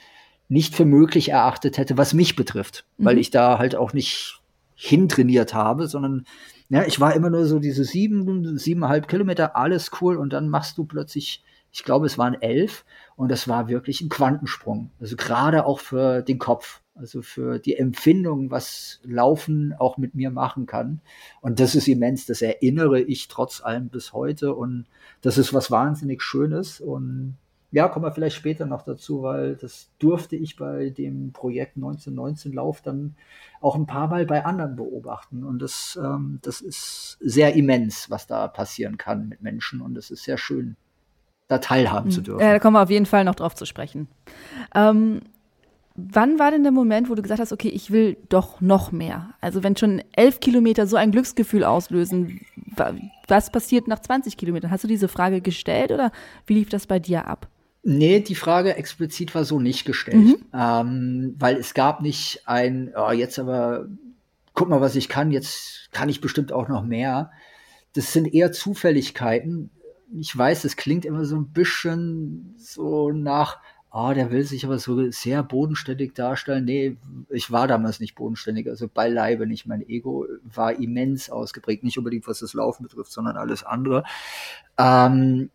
[0.48, 3.04] nicht für möglich erachtet hätte, was mich betrifft, mhm.
[3.04, 4.40] weil ich da halt auch nicht
[4.74, 6.24] hintrainiert habe, sondern
[6.68, 10.78] ja, ich war immer nur so diese sieben, siebeneinhalb Kilometer, alles cool und dann machst
[10.78, 12.84] du plötzlich, ich glaube, es waren elf
[13.16, 14.90] und das war wirklich ein Quantensprung.
[15.00, 20.30] Also gerade auch für den Kopf also für die Empfindung, was Laufen auch mit mir
[20.30, 21.00] machen kann.
[21.40, 24.86] Und das ist immens, das erinnere ich trotz allem bis heute und
[25.20, 27.36] das ist was wahnsinnig Schönes und
[27.74, 32.52] ja, kommen wir vielleicht später noch dazu, weil das durfte ich bei dem Projekt 1919
[32.52, 33.16] Lauf dann
[33.60, 35.42] auch ein paar Mal bei anderen beobachten.
[35.42, 39.80] Und das, ähm, das ist sehr immens, was da passieren kann mit Menschen.
[39.80, 40.76] Und es ist sehr schön,
[41.48, 42.12] da teilhaben mhm.
[42.12, 42.42] zu dürfen.
[42.42, 44.06] Ja, da kommen wir auf jeden Fall noch drauf zu sprechen.
[44.72, 45.22] Ähm,
[45.96, 49.34] Wann war denn der Moment, wo du gesagt hast, okay, ich will doch noch mehr?
[49.40, 52.40] Also wenn schon elf Kilometer so ein Glücksgefühl auslösen,
[53.28, 54.72] was passiert nach 20 Kilometern?
[54.72, 56.10] Hast du diese Frage gestellt oder
[56.46, 57.48] wie lief das bei dir ab?
[57.84, 60.36] Nee, die Frage explizit war so nicht gestellt, mhm.
[60.52, 63.86] ähm, weil es gab nicht ein, oh, jetzt aber,
[64.54, 67.30] guck mal, was ich kann, jetzt kann ich bestimmt auch noch mehr.
[67.92, 69.70] Das sind eher Zufälligkeiten.
[70.18, 73.58] Ich weiß, es klingt immer so ein bisschen so nach,
[73.96, 76.64] oh, der will sich aber so sehr bodenständig darstellen.
[76.64, 76.96] Nee,
[77.30, 79.66] ich war damals nicht bodenständig, also beileibe nicht.
[79.66, 84.02] Mein Ego war immens ausgeprägt, nicht unbedingt was das Laufen betrifft, sondern alles andere.
[84.76, 85.48] Ähm,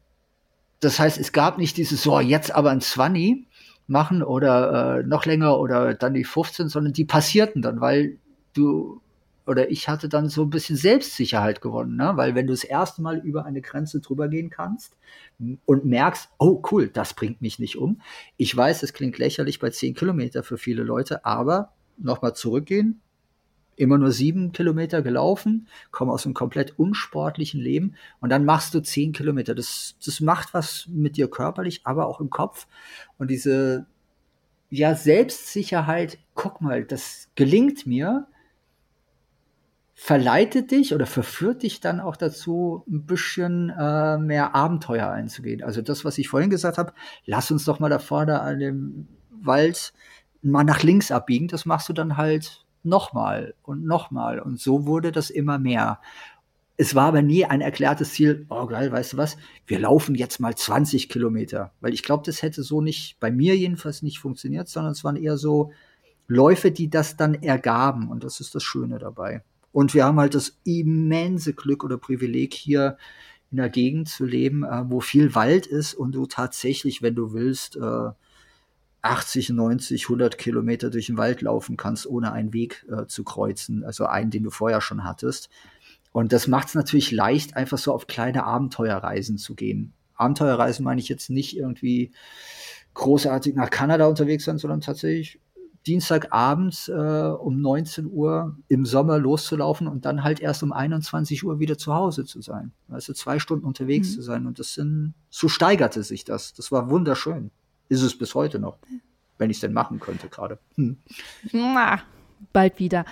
[0.79, 3.45] das heißt, es gab nicht dieses, so, jetzt aber ein 20
[3.87, 8.19] machen oder äh, noch länger oder dann die 15, sondern die passierten dann, weil
[8.53, 9.01] du
[9.49, 12.11] oder ich hatte dann so ein bisschen Selbstsicherheit gewonnen, ne?
[12.15, 14.95] weil wenn du das erste Mal über eine Grenze drüber gehen kannst
[15.65, 18.01] und merkst, oh cool, das bringt mich nicht um.
[18.37, 23.01] Ich weiß, es klingt lächerlich bei 10 Kilometer für viele Leute, aber nochmal zurückgehen,
[23.75, 28.81] immer nur sieben Kilometer gelaufen, komme aus einem komplett unsportlichen Leben und dann machst du
[28.81, 29.55] zehn Kilometer.
[29.55, 32.67] Das, das macht was mit dir körperlich, aber auch im Kopf.
[33.17, 33.87] Und diese
[34.69, 38.27] ja, Selbstsicherheit, guck mal, das gelingt mir
[40.01, 45.61] verleitet dich oder verführt dich dann auch dazu, ein bisschen äh, mehr Abenteuer einzugehen.
[45.61, 46.93] Also das, was ich vorhin gesagt habe,
[47.25, 49.91] lass uns doch mal da vorne an dem Wald
[50.41, 54.39] mal nach links abbiegen, das machst du dann halt nochmal und nochmal.
[54.39, 55.99] Und so wurde das immer mehr.
[56.77, 59.35] Es war aber nie ein erklärtes Ziel, oh geil, weißt du was,
[59.67, 61.73] wir laufen jetzt mal 20 Kilometer.
[61.81, 65.17] Weil ich glaube, das hätte so nicht, bei mir jedenfalls nicht funktioniert, sondern es waren
[65.17, 65.73] eher so
[66.27, 68.07] Läufe, die das dann ergaben.
[68.09, 69.43] Und das ist das Schöne dabei.
[69.71, 72.97] Und wir haben halt das immense Glück oder Privileg hier
[73.51, 77.33] in einer Gegend zu leben, äh, wo viel Wald ist und du tatsächlich, wenn du
[77.33, 78.09] willst, äh,
[79.01, 83.83] 80, 90, 100 Kilometer durch den Wald laufen kannst, ohne einen Weg äh, zu kreuzen,
[83.83, 85.49] also einen, den du vorher schon hattest.
[86.11, 89.93] Und das macht es natürlich leicht, einfach so auf kleine Abenteuerreisen zu gehen.
[90.15, 92.11] Abenteuerreisen meine ich jetzt nicht irgendwie
[92.93, 95.39] großartig nach Kanada unterwegs sein, sondern tatsächlich
[95.89, 101.59] Dienstagabends äh, um 19 Uhr im Sommer loszulaufen und dann halt erst um 21 Uhr
[101.59, 102.73] wieder zu Hause zu sein.
[102.89, 104.13] Also zwei Stunden unterwegs mhm.
[104.13, 104.45] zu sein.
[104.45, 106.53] Und das sind, so steigerte sich das.
[106.53, 107.49] Das war wunderschön.
[107.87, 108.77] Ist es bis heute noch,
[109.39, 110.59] wenn ich es denn machen könnte gerade.
[110.75, 110.97] Hm.
[111.53, 112.01] Na,
[112.53, 113.03] bald wieder.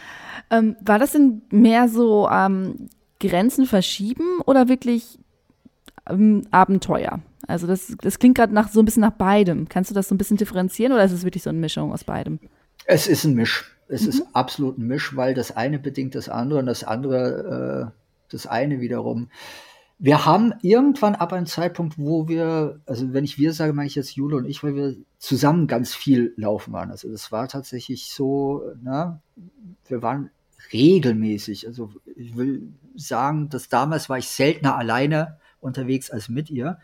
[0.51, 5.17] Ähm, war das denn mehr so ähm, Grenzen verschieben oder wirklich
[6.07, 7.21] ähm, Abenteuer?
[7.47, 9.67] Also das, das klingt gerade nach so ein bisschen nach beidem.
[9.67, 12.03] Kannst du das so ein bisschen differenzieren oder ist es wirklich so eine Mischung aus
[12.03, 12.39] beidem?
[12.87, 13.77] Es ist ein Misch.
[13.87, 14.09] Es mhm.
[14.09, 17.97] ist absolut ein Misch, weil das eine bedingt das andere und das andere äh,
[18.29, 19.29] das eine wiederum.
[19.99, 23.95] Wir haben irgendwann ab einem Zeitpunkt, wo wir, also wenn ich wir sage, meine ich
[23.95, 26.91] jetzt Jule und ich, weil wir zusammen ganz viel laufen waren.
[26.91, 29.19] Also das war tatsächlich so, ne,
[29.87, 30.29] wir waren
[30.71, 31.67] regelmäßig.
[31.67, 36.79] Also ich will sagen, dass damals war ich seltener alleine unterwegs als mit ihr.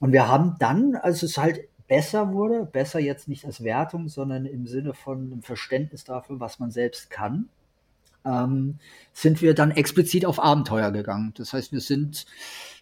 [0.00, 4.46] Und wir haben dann, als es halt besser wurde, besser jetzt nicht als Wertung, sondern
[4.46, 7.48] im Sinne von einem Verständnis dafür, was man selbst kann,
[8.24, 8.78] ähm,
[9.12, 11.34] sind wir dann explizit auf Abenteuer gegangen.
[11.36, 12.26] Das heißt, wir sind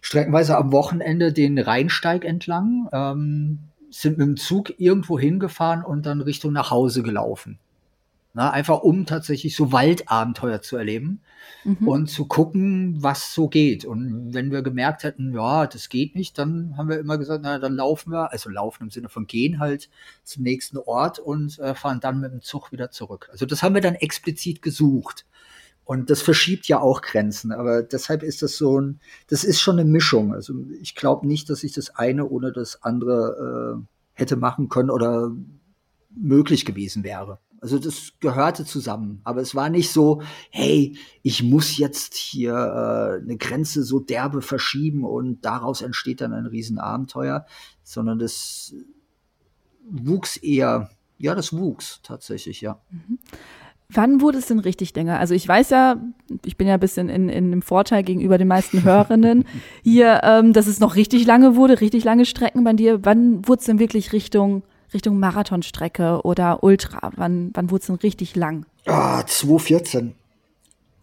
[0.01, 6.21] streckenweise am Wochenende den Rheinsteig entlang, ähm, sind mit dem Zug irgendwo hingefahren und dann
[6.21, 7.59] Richtung nach Hause gelaufen.
[8.35, 11.21] Na, einfach um tatsächlich so Waldabenteuer zu erleben
[11.63, 11.87] mhm.
[11.87, 13.85] und zu gucken, was so geht.
[13.85, 17.59] Und wenn wir gemerkt hätten, ja, das geht nicht, dann haben wir immer gesagt, na,
[17.59, 19.87] dann laufen wir, also laufen im Sinne von gehen halt
[20.23, 23.29] zum nächsten Ort und äh, fahren dann mit dem Zug wieder zurück.
[23.31, 25.27] Also das haben wir dann explizit gesucht.
[25.85, 29.77] Und das verschiebt ja auch Grenzen, aber deshalb ist das so ein, das ist schon
[29.77, 30.33] eine Mischung.
[30.33, 34.89] Also ich glaube nicht, dass ich das eine ohne das andere äh, hätte machen können
[34.89, 35.31] oder
[36.15, 37.39] möglich gewesen wäre.
[37.63, 39.21] Also das gehörte zusammen.
[39.23, 44.41] Aber es war nicht so, hey, ich muss jetzt hier äh, eine Grenze so derbe
[44.41, 47.45] verschieben und daraus entsteht dann ein Riesenabenteuer,
[47.81, 48.75] sondern das
[49.89, 52.81] wuchs eher, ja, das wuchs tatsächlich, ja.
[52.91, 53.17] Mhm.
[53.87, 55.19] Wann wurde es denn richtig länger?
[55.19, 56.03] Also ich weiß ja,
[56.43, 59.45] ich bin ja ein bisschen in, in dem Vorteil gegenüber den meisten Hörerinnen
[59.83, 63.05] hier, ähm, dass es noch richtig lange wurde, richtig lange Strecken bei dir.
[63.05, 67.11] Wann wurde es denn wirklich Richtung Richtung Marathonstrecke oder Ultra?
[67.15, 68.65] Wann, wann wurde es denn richtig lang?
[68.85, 70.15] Ah, 2014.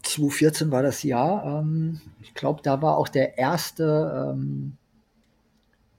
[0.02, 1.60] 2014 war das Jahr.
[1.60, 4.76] Ähm, ich glaube, da war auch der erste ähm,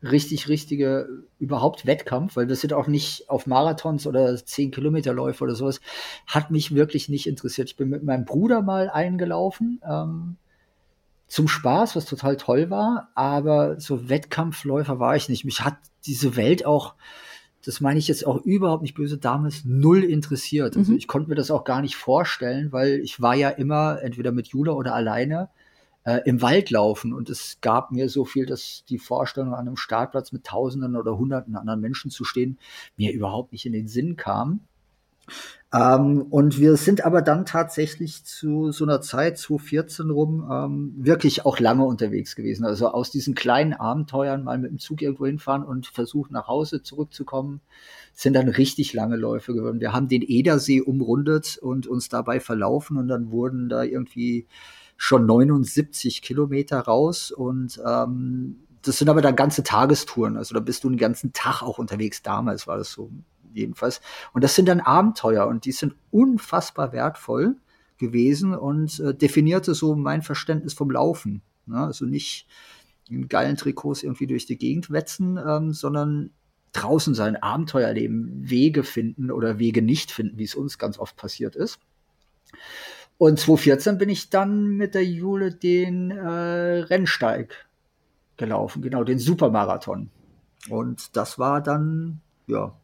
[0.04, 1.08] richtig, richtige
[1.40, 5.82] überhaupt Wettkampf, weil wir sind auch nicht auf Marathons oder 10 Kilometerläufe oder sowas.
[6.26, 7.70] Hat mich wirklich nicht interessiert.
[7.70, 9.82] Ich bin mit meinem Bruder mal eingelaufen.
[9.88, 10.38] Ähm,
[11.28, 15.46] zum Spaß, was total toll war, aber so Wettkampfläufer war ich nicht.
[15.46, 16.96] Mich hat diese Welt auch
[17.66, 20.78] das meine ich jetzt auch überhaupt nicht böse, damals null interessiert.
[20.78, 20.98] Also mhm.
[20.98, 24.48] ich konnte mir das auch gar nicht vorstellen, weil ich war ja immer entweder mit
[24.48, 25.50] Jula oder alleine
[26.04, 29.78] äh, im Wald laufen und es gab mir so viel, dass die Vorstellung an einem
[29.78, 32.58] Startplatz mit Tausenden oder Hunderten anderen Menschen zu stehen
[32.98, 34.62] mir überhaupt nicht in den Sinn kam.
[35.74, 41.46] Ähm, und wir sind aber dann tatsächlich zu so einer Zeit, 2014 rum, ähm, wirklich
[41.46, 42.66] auch lange unterwegs gewesen.
[42.66, 46.84] Also aus diesen kleinen Abenteuern mal mit dem Zug irgendwo hinfahren und versuchen nach Hause
[46.84, 47.62] zurückzukommen,
[48.14, 49.80] sind dann richtig lange Läufe geworden.
[49.80, 54.48] Wir haben den Edersee umrundet und uns dabei verlaufen und dann wurden da irgendwie
[54.98, 60.38] schon 79 Kilometer raus und ähm, das sind aber dann ganze Tagestouren.
[60.38, 62.24] Also da bist du den ganzen Tag auch unterwegs.
[62.24, 63.12] Damals war das so
[63.54, 64.02] jedenfalls.
[64.34, 67.56] Und das sind dann Abenteuer und die sind unfassbar wertvoll
[67.98, 71.42] gewesen und äh, definierte so mein Verständnis vom Laufen.
[71.66, 71.78] Ne?
[71.78, 72.48] Also nicht
[73.10, 76.32] in geilen Trikots irgendwie durch die Gegend wetzen, ähm, sondern
[76.74, 81.16] draußen sein, Abenteuer erleben, Wege finden oder Wege nicht finden, wie es uns ganz oft
[81.18, 81.80] passiert ist.
[83.18, 87.68] Und 2014 bin ich dann mit der Jule den äh, Rennsteig
[88.38, 90.10] gelaufen, genau, den Supermarathon.
[90.70, 92.76] Und das war dann, ja,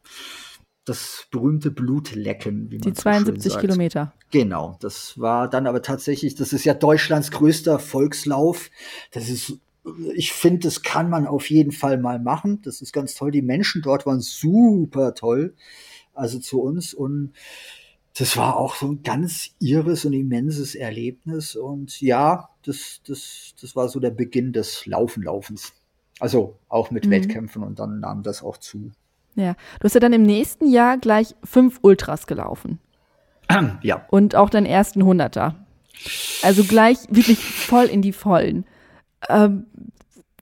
[0.87, 4.13] das berühmte Blutlecken, wie man Die 72 so Kilometer.
[4.31, 8.69] Genau, das war dann aber tatsächlich, das ist ja Deutschlands größter Volkslauf.
[9.11, 9.59] Das ist,
[10.15, 12.61] ich finde, das kann man auf jeden Fall mal machen.
[12.63, 13.31] Das ist ganz toll.
[13.31, 15.55] Die Menschen dort waren super toll,
[16.13, 17.33] also zu uns und
[18.17, 21.55] das war auch so ein ganz irres und immenses Erlebnis.
[21.55, 25.73] Und ja, das, das, das war so der Beginn des Laufenlaufens.
[26.19, 27.11] Also auch mit mhm.
[27.11, 28.91] Wettkämpfen und dann nahm das auch zu.
[29.37, 32.79] Ja, du hast ja dann im nächsten Jahr gleich fünf Ultras gelaufen.
[33.81, 34.05] Ja.
[34.09, 35.55] Und auch deinen ersten Hunderter.
[36.41, 38.65] Also gleich wirklich voll in die Vollen.
[39.29, 39.67] Ähm,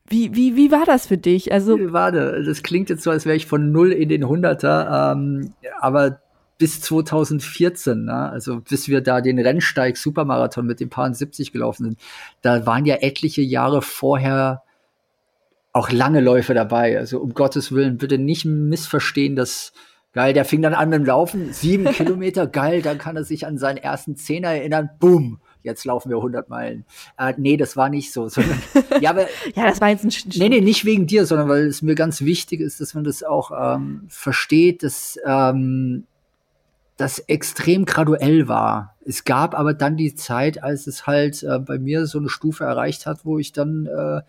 [0.07, 1.51] Wie, wie, wie war das für dich?
[1.51, 2.45] Also wie war das?
[2.45, 6.19] das klingt jetzt so, als wäre ich von null in den Hunderter, ähm, aber
[6.57, 8.29] bis 2014, ne?
[8.29, 11.99] also bis wir da den Rennsteig Supermarathon mit dem Paar 70 gelaufen sind,
[12.41, 14.63] da waren ja etliche Jahre vorher
[15.75, 16.97] auch lange Läufe dabei.
[16.97, 19.73] Also um Gottes Willen, bitte nicht missverstehen, dass
[20.13, 23.45] geil, der fing dann an mit dem Laufen, sieben Kilometer, geil, dann kann er sich
[23.45, 26.85] an seinen ersten Zehner erinnern, boom, jetzt laufen wir 100 Meilen.
[27.17, 28.29] Äh, nee, das war nicht so.
[28.29, 28.57] Sondern,
[29.01, 31.65] ja, aber, ja, das war jetzt ein Sch Nee, nee, nicht wegen dir, sondern weil
[31.65, 36.05] es mir ganz wichtig ist, dass man das auch ähm, versteht, dass ähm,
[36.95, 38.95] das extrem graduell war.
[39.05, 42.63] Es gab aber dann die Zeit, als es halt äh, bei mir so eine Stufe
[42.63, 44.21] erreicht hat, wo ich dann äh,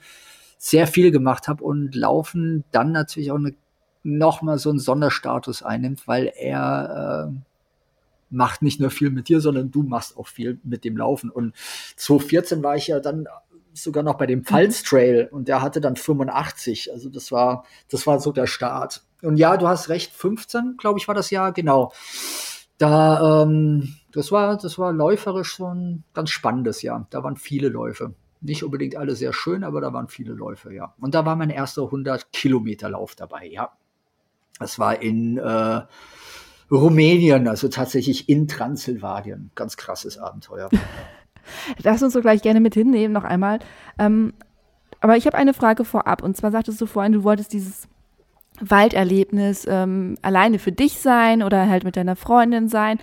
[0.59, 3.55] sehr viel gemacht habe und Laufen dann natürlich auch eine,
[4.03, 7.39] noch mal so einen Sonderstatus einnimmt, weil er äh,
[8.31, 11.31] macht nicht nur viel mit dir, sondern du machst auch viel mit dem Laufen.
[11.31, 11.55] Und
[11.97, 13.27] 2014 war ich ja dann
[13.73, 16.93] sogar noch bei dem Pfalz Trail und der hatte dann 85.
[16.93, 19.05] Also das war, das war so der Start.
[19.23, 21.93] Und ja, du hast recht, 15, glaube ich, war das Jahr, genau.
[22.79, 27.07] Da, ähm, das war, das war läuferisch schon ganz spannendes Jahr.
[27.11, 28.15] Da waren viele Läufe.
[28.47, 30.95] Nicht unbedingt alle sehr schön, aber da waren viele Läufe, ja.
[30.99, 33.73] Und da war mein erster 100 Kilometer Lauf dabei, ja.
[34.61, 35.81] Das war in äh,
[36.71, 39.51] Rumänien, also tatsächlich in Transsilvanien.
[39.55, 40.71] Ganz krasses Abenteuer.
[41.83, 43.59] Lass uns so gleich gerne mit hinnehmen, noch einmal.
[43.99, 44.33] Ähm,
[45.01, 46.23] aber ich habe eine Frage vorab.
[46.23, 47.89] Und zwar sagtest du vorhin, du wolltest dieses
[48.61, 52.99] Walderlebnis ähm, alleine für dich sein oder halt mit deiner Freundin sein.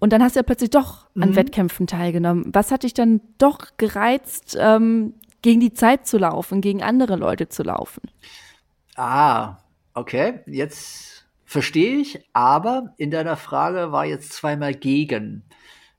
[0.00, 1.36] Und dann hast du ja plötzlich doch an mhm.
[1.36, 2.50] Wettkämpfen teilgenommen.
[2.52, 7.48] Was hat dich dann doch gereizt, ähm, gegen die Zeit zu laufen, gegen andere Leute
[7.48, 8.02] zu laufen?
[8.96, 9.58] Ah,
[9.94, 10.40] okay.
[10.46, 12.26] Jetzt verstehe ich.
[12.32, 15.42] Aber in deiner Frage war jetzt zweimal gegen.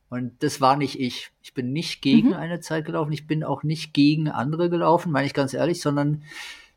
[0.10, 1.32] Und das war nicht ich.
[1.42, 2.34] Ich bin nicht gegen mhm.
[2.34, 3.14] eine Zeit gelaufen.
[3.14, 6.24] Ich bin auch nicht gegen andere gelaufen, meine ich ganz ehrlich, sondern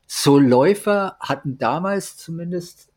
[0.06, 2.90] so Läufer hatten damals zumindest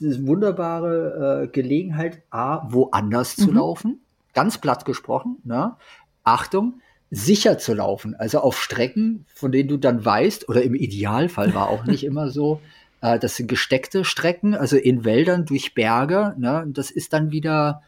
[0.00, 3.42] diese wunderbare äh, Gelegenheit, A, woanders mhm.
[3.42, 4.00] zu laufen.
[4.34, 5.38] Ganz platt gesprochen.
[5.44, 5.76] Ne?
[6.24, 6.80] Achtung,
[7.10, 8.14] sicher zu laufen.
[8.14, 12.30] Also auf Strecken, von denen du dann weißt, oder im Idealfall war auch nicht immer
[12.30, 12.60] so,
[13.00, 16.34] äh, das sind gesteckte Strecken, also in Wäldern durch Berge.
[16.38, 16.64] Ne?
[16.68, 17.82] Das ist dann wieder,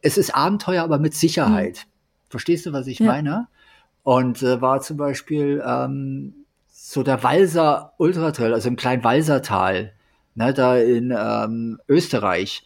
[0.00, 1.86] es ist Abenteuer, aber mit Sicherheit.
[1.86, 2.30] Mhm.
[2.30, 3.06] Verstehst du, was ich ja.
[3.06, 3.48] meine?
[4.02, 6.34] Und äh, war zum Beispiel ähm,
[6.70, 9.92] so der Walser Ultratrail, also im kleinen Walsertal
[10.34, 12.62] ne, da in ähm, Österreich.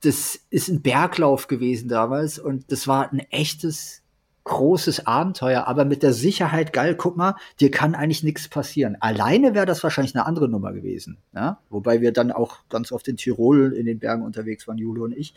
[0.00, 4.02] Das ist ein Berglauf gewesen damals und das war ein echtes
[4.44, 8.96] großes Abenteuer, aber mit der Sicherheit, geil, guck mal, dir kann eigentlich nichts passieren.
[8.98, 11.18] Alleine wäre das wahrscheinlich eine andere Nummer gewesen.
[11.32, 11.60] Ja?
[11.70, 15.16] Wobei wir dann auch ganz oft in Tirol in den Bergen unterwegs waren, Jule und
[15.16, 15.34] ich.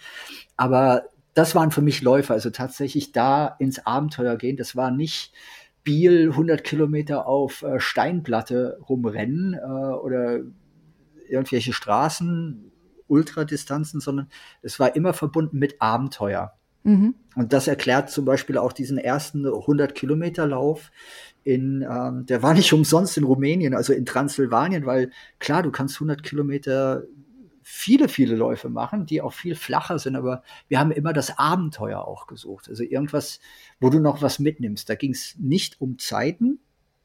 [0.58, 1.04] Aber
[1.36, 4.58] das waren für mich Läufer, also tatsächlich da ins Abenteuer gehen.
[4.58, 5.34] Das war nicht
[5.84, 10.40] Biel 100 Kilometer auf äh, Steinplatte rumrennen äh, oder
[11.30, 12.72] irgendwelche Straßen,
[13.08, 14.30] Ultradistanzen, sondern
[14.62, 16.54] es war immer verbunden mit Abenteuer.
[16.84, 17.16] Mhm.
[17.36, 20.92] Und das erklärt zum Beispiel auch diesen ersten 100 Kilometer Lauf
[21.44, 25.96] in, ähm, der war nicht umsonst in Rumänien, also in Transsilvanien, weil klar, du kannst
[25.96, 27.04] 100 Kilometer
[27.64, 32.08] viele, viele Läufe machen, die auch viel flacher sind, aber wir haben immer das Abenteuer
[32.08, 32.70] auch gesucht.
[32.70, 33.40] Also irgendwas,
[33.80, 34.88] wo du noch was mitnimmst.
[34.88, 36.60] Da ging es nicht um Zeiten,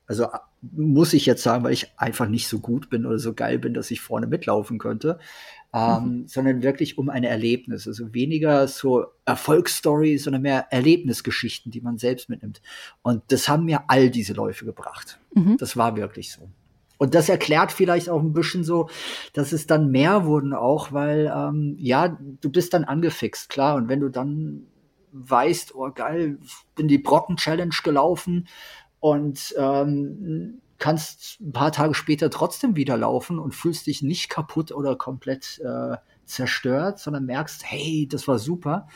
[0.07, 0.29] also
[0.63, 3.75] muss ich jetzt sagen, weil ich einfach nicht so gut bin oder so geil bin,
[3.75, 5.19] dass ich vorne mitlaufen könnte,
[5.73, 6.29] ähm, mhm.
[6.29, 7.87] sondern wirklich um ein Erlebnis.
[7.87, 12.61] Also weniger so Erfolgsstories, sondern mehr Erlebnisgeschichten, die man selbst mitnimmt.
[13.03, 15.19] Und das haben mir all diese Läufe gebracht.
[15.35, 15.57] Mhm.
[15.57, 16.49] Das war wirklich so.
[16.99, 18.91] Und das erklärt vielleicht auch ein bisschen so,
[19.33, 23.77] dass es dann mehr wurden auch, weil ähm, ja, du bist dann angefixt, klar.
[23.77, 24.67] Und wenn du dann
[25.13, 26.39] weißt, oh geil,
[26.75, 28.49] bin die Brocken-Challenge gelaufen,
[29.01, 34.73] und ähm, kannst ein paar Tage später trotzdem wieder laufen und fühlst dich nicht kaputt
[34.73, 38.89] oder komplett äh, zerstört, sondern merkst, hey, das war super.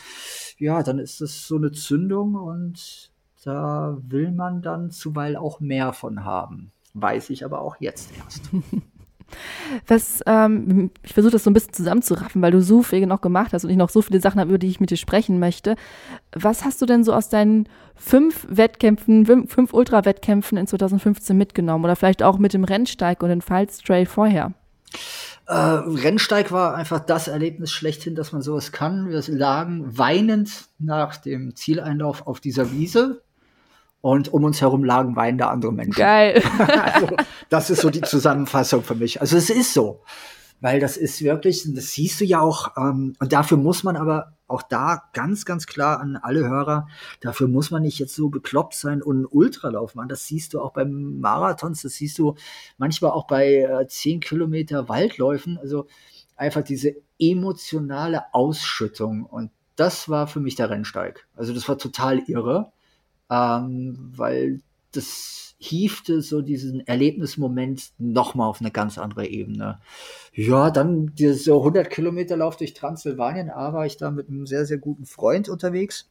[0.59, 3.11] Ja, dann ist das so eine Zündung und
[3.45, 6.73] da will man dann zuweilen auch mehr von haben.
[6.95, 8.51] Weiß ich aber auch jetzt erst.
[9.87, 13.53] Was, ähm, ich versuche das so ein bisschen zusammenzuraffen, weil du so viel noch gemacht
[13.53, 15.77] hast und ich noch so viele Sachen habe, über die ich mit dir sprechen möchte.
[16.35, 21.85] Was hast du denn so aus deinen fünf Wettkämpfen, fünf Ultra-Wettkämpfen in 2015 mitgenommen?
[21.85, 24.53] Oder vielleicht auch mit dem Rennsteig und den Pfalz Trail vorher?
[25.47, 29.11] Äh, Rennsteig war einfach das Erlebnis schlechthin, dass man sowas kann.
[29.11, 33.23] Wir lagen weinend nach dem Zieleinlauf auf dieser Wiese
[34.05, 35.99] und um uns herum lagen weinende andere Menschen.
[35.99, 36.43] Geil.
[36.59, 37.17] also,
[37.49, 39.23] das ist so die Zusammenfassung für mich.
[39.23, 40.03] Also es ist so.
[40.61, 44.35] weil das ist wirklich, das siehst du ja auch, ähm, und dafür muss man aber
[44.47, 46.87] auch da ganz, ganz klar an alle Hörer,
[47.23, 50.11] dafür muss man nicht jetzt so bekloppt sein und einen Ultralauf machen.
[50.11, 52.35] Das siehst du auch beim Marathons, das siehst du
[52.77, 55.57] manchmal auch bei äh, 10 Kilometer Waldläufen.
[55.57, 55.87] Also
[56.37, 59.25] einfach diese emotionale Ausschüttung.
[59.25, 61.27] Und das war für mich der Rennsteig.
[61.35, 62.74] Also das war total irre,
[63.35, 64.61] ähm, weil
[64.93, 69.81] das hiefte so diesen Erlebnismoment nochmal auf eine ganz andere Ebene.
[70.33, 74.67] Ja, dann dieser 100 Kilometer Lauf durch Transsilvanien, A war ich da mit einem sehr,
[74.67, 76.09] sehr guten Freund unterwegs.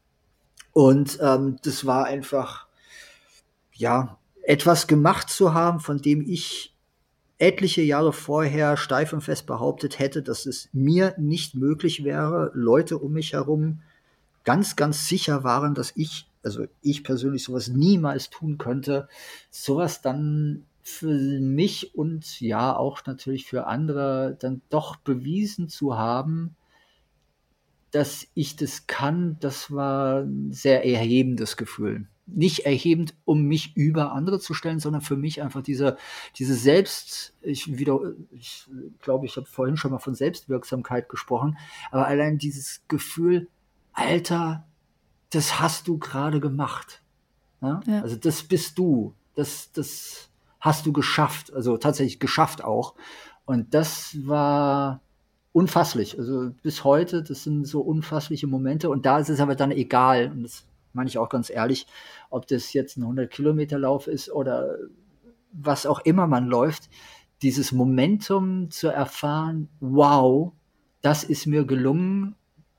[0.74, 2.68] Und ähm, das war einfach,
[3.74, 6.76] ja, etwas gemacht zu haben, von dem ich
[7.38, 12.98] etliche Jahre vorher steif und fest behauptet hätte, dass es mir nicht möglich wäre, Leute
[12.98, 13.82] um mich herum
[14.44, 19.08] ganz, ganz sicher waren, dass ich, also ich persönlich sowas niemals tun könnte,
[19.50, 21.08] sowas dann für
[21.40, 26.56] mich und ja auch natürlich für andere dann doch bewiesen zu haben,
[27.92, 32.08] dass ich das kann, das war ein sehr erhebendes Gefühl.
[32.26, 35.98] Nicht erhebend, um mich über andere zu stellen, sondern für mich einfach diese,
[36.38, 38.00] diese Selbst, ich wieder,
[38.32, 38.66] ich
[39.00, 41.58] glaube, ich habe vorhin schon mal von Selbstwirksamkeit gesprochen,
[41.92, 43.48] aber allein dieses Gefühl,
[43.94, 44.66] Alter,
[45.36, 47.02] das hast du gerade gemacht.
[47.62, 47.82] Ja?
[47.88, 48.02] Ja.
[48.02, 49.14] Also das bist du.
[49.36, 50.30] Das, das,
[50.64, 52.96] hast du geschafft, also tatsächlich geschafft auch.
[53.44, 55.02] Und das war
[55.52, 56.18] unfasslich.
[56.18, 58.90] Also bis heute, das sind so unfassliche Momente.
[58.90, 61.86] Und da ist es aber dann egal, und das meine ich auch ganz ehrlich,
[62.30, 64.78] ob das jetzt ein 100 Kilometer Lauf ist oder
[65.52, 66.90] was auch immer man läuft,
[67.42, 70.54] dieses Momentum zu erfahren, wow,
[71.02, 72.36] das ist mir gelungen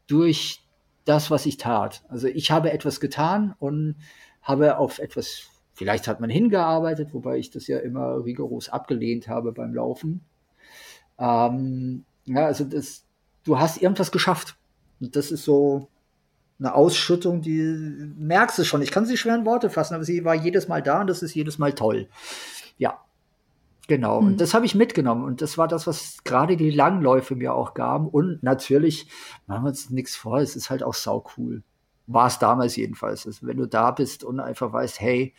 [0.06, 0.63] durch
[1.04, 2.04] das, was ich tat.
[2.08, 3.96] Also ich habe etwas getan und
[4.42, 9.52] habe auf etwas Vielleicht hat man hingearbeitet, wobei ich das ja immer rigoros abgelehnt habe
[9.52, 10.24] beim Laufen.
[11.18, 13.04] Ähm, ja, also das,
[13.42, 14.56] du hast irgendwas geschafft.
[15.00, 15.88] Und das ist so
[16.60, 17.60] eine Ausschüttung, die
[18.16, 18.82] merkst du schon.
[18.82, 21.24] Ich kann sie schwer in Worte fassen, aber sie war jedes Mal da und das
[21.24, 22.08] ist jedes Mal toll.
[22.78, 23.03] Ja,
[23.86, 24.20] genau.
[24.20, 24.26] Mhm.
[24.28, 25.24] Und das habe ich mitgenommen.
[25.24, 28.08] Und das war das, was gerade die Langläufe mir auch gaben.
[28.08, 29.08] Und natürlich,
[29.46, 31.62] machen wir uns nichts vor, es ist halt auch sau cool.
[32.06, 33.26] War es damals jedenfalls.
[33.26, 35.34] Also wenn du da bist und einfach weißt, hey,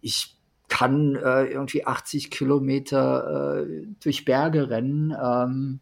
[0.00, 0.36] ich
[0.68, 5.80] kann äh, irgendwie 80 Kilometer äh, durch Berge rennen, ähm,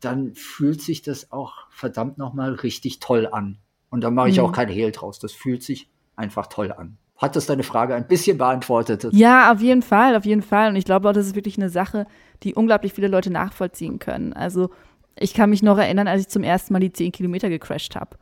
[0.00, 3.58] dann fühlt sich das auch verdammt nochmal richtig toll an.
[3.88, 4.44] Und da mache ich mhm.
[4.44, 5.18] auch kein Hehl draus.
[5.18, 6.98] Das fühlt sich einfach toll an.
[7.16, 9.06] Hat das deine Frage ein bisschen beantwortet?
[9.12, 10.68] Ja, auf jeden Fall, auf jeden Fall.
[10.68, 12.06] Und ich glaube auch, das ist wirklich eine Sache,
[12.42, 14.34] die unglaublich viele Leute nachvollziehen können.
[14.34, 14.70] Also
[15.18, 18.16] ich kann mich noch erinnern, als ich zum ersten Mal die 10 Kilometer gecrashed habe.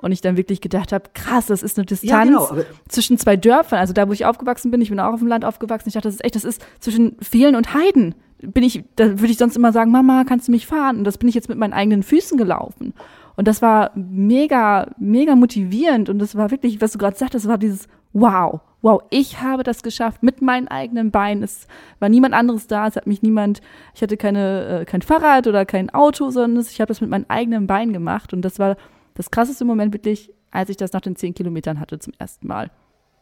[0.00, 3.36] Und ich dann wirklich gedacht habe, krass, das ist eine Distanz ja, genau, zwischen zwei
[3.36, 3.80] Dörfern.
[3.80, 5.88] Also da, wo ich aufgewachsen bin, ich bin auch auf dem Land aufgewachsen.
[5.88, 8.14] Ich dachte, das ist echt, das ist zwischen Vielen und Heiden.
[8.40, 10.98] Bin ich, da würde ich sonst immer sagen, Mama, kannst du mich fahren?
[10.98, 12.94] Und das bin ich jetzt mit meinen eigenen Füßen gelaufen.
[13.34, 16.08] Und das war mega, mega motivierend.
[16.08, 19.62] Und das war wirklich, was du gerade sagtest, das war dieses Wow, wow, ich habe
[19.62, 21.42] das geschafft mit meinen eigenen Beinen.
[21.42, 21.66] Es
[21.98, 23.60] war niemand anderes da, es hat mich niemand,
[23.94, 27.28] ich hatte keine, äh, kein Fahrrad oder kein Auto, sondern ich habe das mit meinen
[27.28, 28.32] eigenen Beinen gemacht.
[28.32, 28.76] Und das war
[29.14, 32.70] das krasseste Moment wirklich, als ich das nach den zehn Kilometern hatte zum ersten Mal.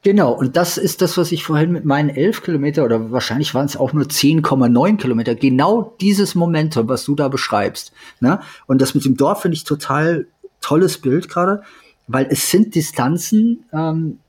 [0.02, 3.66] Genau, und das ist das, was ich vorhin mit meinen elf Kilometer oder wahrscheinlich waren
[3.66, 7.92] es auch nur 10,9 Kilometer, genau dieses Momentum, was du da beschreibst.
[8.20, 8.38] Ne?
[8.66, 10.28] Und das mit dem Dorf finde ich total
[10.60, 11.62] tolles Bild gerade,
[12.06, 14.20] weil es sind Distanzen, ähm,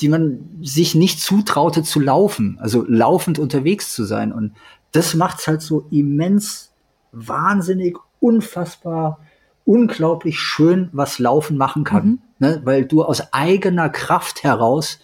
[0.00, 4.32] die man sich nicht zutraute zu laufen, also laufend unterwegs zu sein.
[4.32, 4.54] Und
[4.92, 6.72] das macht es halt so immens
[7.12, 9.20] wahnsinnig, unfassbar
[9.66, 12.20] unglaublich schön, was Laufen machen kann, mhm.
[12.38, 12.60] ne?
[12.64, 15.00] weil du aus eigener Kraft heraus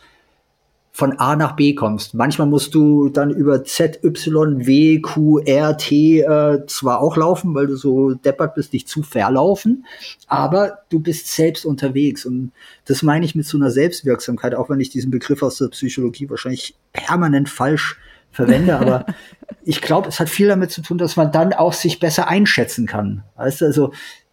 [0.95, 2.13] von A nach B kommst.
[2.13, 7.55] Manchmal musst du dann über Z, Y, W, Q, R, T äh, zwar auch laufen,
[7.55, 9.87] weil du so deppert bist, dich zu verlaufen,
[10.27, 12.27] aber du bist selbst unterwegs.
[12.27, 12.53] Und
[12.85, 16.29] das meine ich mit so einer Selbstwirksamkeit, auch wenn ich diesen Begriff aus der Psychologie
[16.29, 17.99] wahrscheinlich permanent falsch
[18.31, 19.07] verwende, aber
[19.65, 22.87] ich glaube, es hat viel damit zu tun, dass man dann auch sich besser einschätzen
[22.87, 23.23] kann.
[23.37, 23.93] Weißt du, also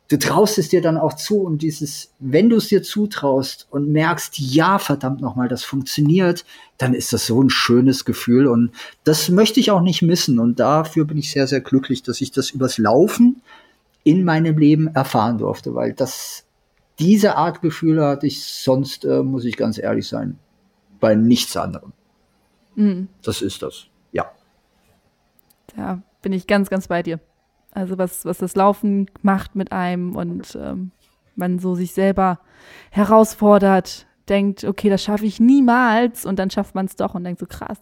[0.09, 3.89] du traust es dir dann auch zu und dieses, wenn du es dir zutraust und
[3.89, 6.45] merkst, ja, verdammt nochmal, das funktioniert,
[6.77, 8.71] dann ist das so ein schönes Gefühl und
[9.03, 12.31] das möchte ich auch nicht missen und dafür bin ich sehr, sehr glücklich, dass ich
[12.31, 13.41] das übers Laufen
[14.03, 16.45] in meinem Leben erfahren durfte, weil das,
[16.97, 20.39] diese Art Gefühle hatte ich sonst, äh, muss ich ganz ehrlich sein,
[20.99, 21.93] bei nichts anderem.
[22.75, 23.09] Mhm.
[23.21, 24.31] Das ist das, ja.
[25.77, 27.19] Ja, bin ich ganz, ganz bei dir.
[27.79, 30.91] Also was, was das Laufen macht mit einem und ähm,
[31.35, 32.39] man so sich selber
[32.91, 37.39] herausfordert, denkt, okay, das schaffe ich niemals und dann schafft man es doch und denkt
[37.39, 37.79] so krass.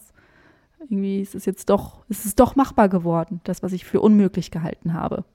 [0.79, 4.51] Irgendwie ist es jetzt doch, ist es doch machbar geworden, das, was ich für unmöglich
[4.51, 5.25] gehalten habe.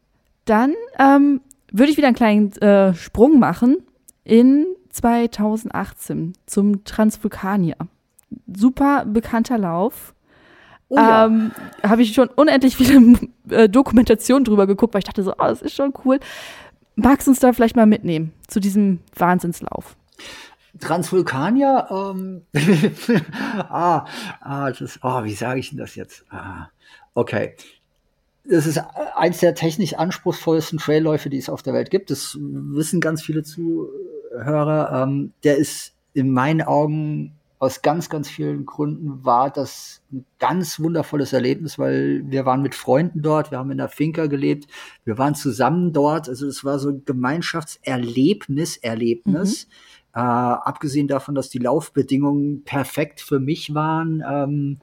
[0.44, 1.40] Dann ähm,
[1.72, 3.78] würde ich wieder einen kleinen äh, Sprung machen
[4.22, 7.76] in 2018 zum Transvulkanier.
[8.46, 10.14] Super bekannter Lauf.
[10.92, 11.24] Oh ja.
[11.24, 13.18] ähm, Habe ich schon unendlich viele
[13.48, 16.20] äh, Dokumentationen drüber geguckt, weil ich dachte so, oh, das ist schon cool.
[16.96, 19.96] Magst du uns da vielleicht mal mitnehmen zu diesem Wahnsinnslauf?
[20.78, 22.42] Transvulkanier, ähm,
[23.70, 24.04] ah,
[24.42, 26.26] ah, das, oh, wie sage ich denn das jetzt?
[26.30, 26.68] Ah,
[27.14, 27.56] okay.
[28.44, 28.78] Das ist
[29.16, 32.10] eins der technisch anspruchsvollsten Trailläufe, die es auf der Welt gibt.
[32.10, 35.04] Das wissen ganz viele Zuhörer.
[35.04, 40.80] Ähm, der ist in meinen Augen aus ganz, ganz vielen Gründen war das ein ganz
[40.80, 44.66] wundervolles Erlebnis, weil wir waren mit Freunden dort, wir haben in der Finca gelebt,
[45.04, 46.28] wir waren zusammen dort.
[46.28, 49.68] Also es war so ein Gemeinschaftserlebnis, Erlebnis.
[49.68, 50.18] Mhm.
[50.18, 54.24] Äh, abgesehen davon, dass die Laufbedingungen perfekt für mich waren.
[54.28, 54.78] Ähm,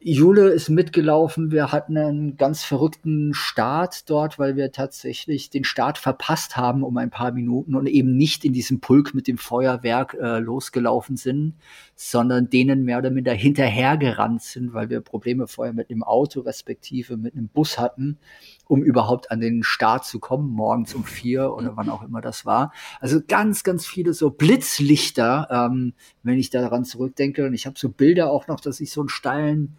[0.00, 1.50] Jule ist mitgelaufen.
[1.50, 6.96] Wir hatten einen ganz verrückten Start dort, weil wir tatsächlich den Start verpasst haben um
[6.98, 11.54] ein paar Minuten und eben nicht in diesem Pulk mit dem Feuerwerk äh, losgelaufen sind,
[11.96, 17.16] sondern denen mehr oder minder hinterhergerannt sind, weil wir Probleme vorher mit dem Auto respektive
[17.16, 18.18] mit einem Bus hatten,
[18.68, 22.46] um überhaupt an den Start zu kommen, morgens um vier oder wann auch immer das
[22.46, 22.72] war.
[23.00, 27.44] Also ganz, ganz viele so Blitzlichter, ähm, wenn ich daran zurückdenke.
[27.44, 29.76] Und ich habe so Bilder auch noch, dass ich so einen steilen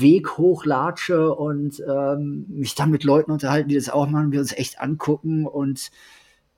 [0.00, 4.52] Weg hochlatsche und ähm, mich dann mit Leuten unterhalten, die das auch machen, wir uns
[4.52, 5.90] echt angucken und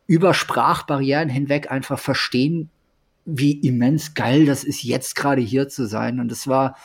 [0.06, 2.70] über Sprachbarrieren hinweg einfach verstehen,
[3.24, 6.20] wie immens geil das ist, jetzt gerade hier zu sein.
[6.20, 6.76] Und es war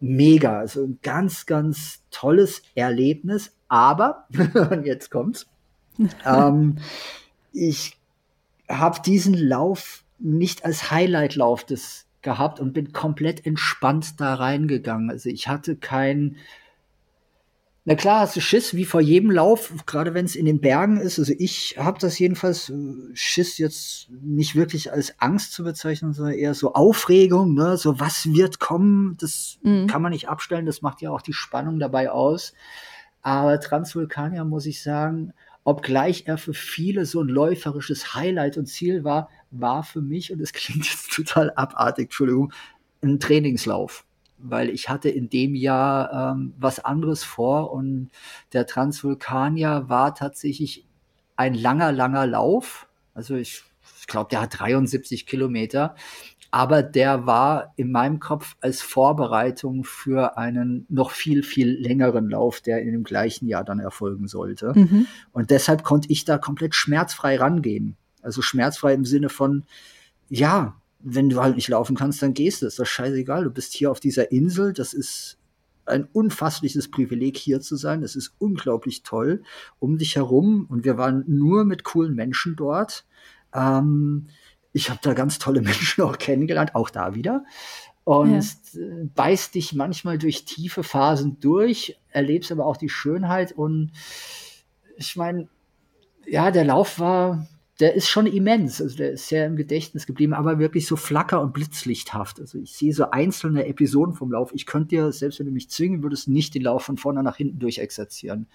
[0.00, 3.52] mega, also ein ganz, ganz tolles Erlebnis.
[3.68, 4.26] Aber,
[4.70, 5.46] und jetzt kommt's,
[6.26, 6.78] ähm,
[7.52, 7.96] ich
[8.68, 15.10] habe diesen Lauf nicht als Highlight-Lauf des gehabt und bin komplett entspannt da reingegangen.
[15.10, 16.36] Also ich hatte kein,
[17.84, 20.96] na klar, hast du Schiss wie vor jedem Lauf, gerade wenn es in den Bergen
[20.98, 21.20] ist.
[21.20, 22.74] Also ich habe das jedenfalls äh,
[23.14, 27.76] Schiss jetzt nicht wirklich als Angst zu bezeichnen, sondern eher so Aufregung, ne?
[27.76, 29.86] So was wird kommen, das mhm.
[29.86, 30.66] kann man nicht abstellen.
[30.66, 32.54] Das macht ja auch die Spannung dabei aus.
[33.22, 35.32] Aber Transvulkania muss ich sagen,
[35.66, 40.40] obgleich er für viele so ein läuferisches Highlight und Ziel war, war für mich, und
[40.40, 42.52] es klingt jetzt total abartig, Entschuldigung,
[43.02, 44.04] ein Trainingslauf.
[44.38, 48.10] Weil ich hatte in dem Jahr ähm, was anderes vor und
[48.52, 50.86] der Transvulkanier war tatsächlich
[51.34, 52.86] ein langer, langer Lauf.
[53.12, 53.64] Also ich,
[53.98, 55.96] ich glaube, der hat 73 Kilometer
[56.56, 62.62] aber der war in meinem Kopf als Vorbereitung für einen noch viel, viel längeren Lauf,
[62.62, 64.72] der in dem gleichen Jahr dann erfolgen sollte.
[64.74, 65.06] Mhm.
[65.32, 67.98] Und deshalb konnte ich da komplett schmerzfrei rangehen.
[68.22, 69.64] Also schmerzfrei im Sinne von,
[70.30, 72.66] ja, wenn du halt nicht laufen kannst, dann gehst du.
[72.66, 73.44] Ist das scheißegal.
[73.44, 74.72] Du bist hier auf dieser Insel.
[74.72, 75.36] Das ist
[75.84, 78.00] ein unfassliches Privileg, hier zu sein.
[78.00, 79.42] Das ist unglaublich toll
[79.78, 80.64] um dich herum.
[80.70, 83.04] Und wir waren nur mit coolen Menschen dort.
[83.52, 84.28] Ähm,
[84.76, 87.44] ich habe da ganz tolle Menschen auch kennengelernt, auch da wieder.
[88.04, 88.40] Und
[88.74, 88.80] ja.
[89.16, 93.50] beißt dich manchmal durch tiefe Phasen durch, erlebst aber auch die Schönheit.
[93.50, 93.90] Und
[94.96, 95.48] ich meine,
[96.24, 97.48] ja, der Lauf war,
[97.80, 98.80] der ist schon immens.
[98.80, 102.38] Also der ist sehr im Gedächtnis geblieben, aber wirklich so flacker und blitzlichthaft.
[102.38, 104.52] Also ich sehe so einzelne Episoden vom Lauf.
[104.54, 107.36] Ich könnte dir, selbst wenn du mich zwingen würdest, nicht den Lauf von vorne nach
[107.36, 108.46] hinten durchexerzieren.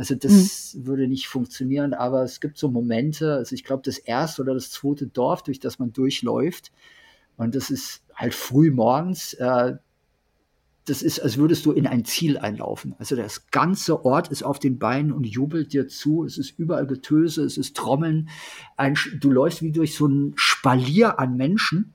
[0.00, 0.86] Also das mhm.
[0.86, 4.70] würde nicht funktionieren, aber es gibt so Momente, also ich glaube, das erste oder das
[4.70, 6.72] zweite Dorf, durch das man durchläuft,
[7.36, 9.76] und das ist halt früh morgens, äh,
[10.86, 12.94] das ist, als würdest du in ein Ziel einlaufen.
[12.98, 16.24] Also das ganze Ort ist auf den Beinen und jubelt dir zu.
[16.24, 18.30] Es ist überall Getöse, es ist Trommeln.
[18.78, 21.92] Ein, du läufst wie durch so ein Spalier an Menschen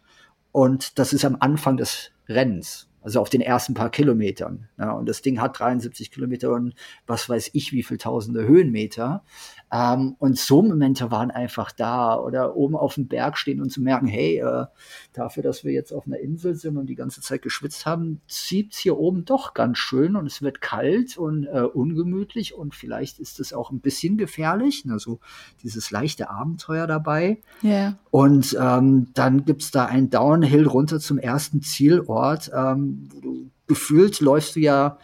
[0.52, 4.68] und das ist am Anfang des Rennens also auf den ersten paar Kilometern.
[4.80, 6.74] Ja, und das Ding hat 73 Kilometer und
[7.06, 9.24] was weiß ich, wie viel tausende Höhenmeter.
[9.72, 12.18] Ähm, und so Momente waren einfach da.
[12.18, 14.66] Oder oben auf dem Berg stehen und zu merken, hey, äh,
[15.14, 18.74] dafür, dass wir jetzt auf einer Insel sind und die ganze Zeit geschwitzt haben, zieht
[18.74, 23.20] es hier oben doch ganz schön und es wird kalt und äh, ungemütlich und vielleicht
[23.20, 24.84] ist es auch ein bisschen gefährlich.
[24.90, 25.20] Also
[25.62, 27.44] dieses leichte Abenteuer dabei.
[27.64, 28.00] Yeah.
[28.10, 32.50] Und ähm, dann gibt es da ein Downhill runter zum ersten Zielort.
[32.52, 34.98] Ähm, du gefühlt läufst du ja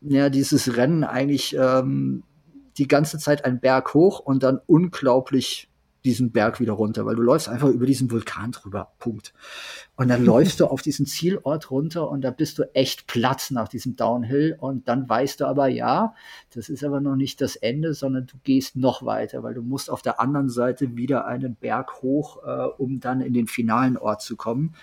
[0.00, 2.22] ja, dieses Rennen eigentlich ähm,
[2.76, 5.68] die ganze Zeit einen Berg hoch und dann unglaublich
[6.04, 8.92] diesen Berg wieder runter, weil du läufst einfach über diesen Vulkan drüber.
[8.98, 9.34] Punkt.
[9.96, 13.68] Und dann läufst du auf diesen Zielort runter und da bist du echt platt nach
[13.68, 14.56] diesem Downhill.
[14.58, 16.14] Und dann weißt du aber, ja,
[16.54, 19.90] das ist aber noch nicht das Ende, sondern du gehst noch weiter, weil du musst
[19.90, 24.22] auf der anderen Seite wieder einen Berg hoch, äh, um dann in den finalen Ort
[24.22, 24.74] zu kommen.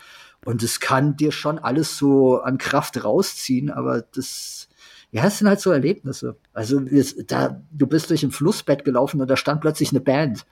[0.46, 4.70] Und es kann dir schon alles so an Kraft rausziehen, aber das,
[5.12, 6.38] ja, es sind halt so Erlebnisse.
[6.54, 6.80] Also
[7.28, 10.46] da, du bist durch ein Flussbett gelaufen und da stand plötzlich eine Band.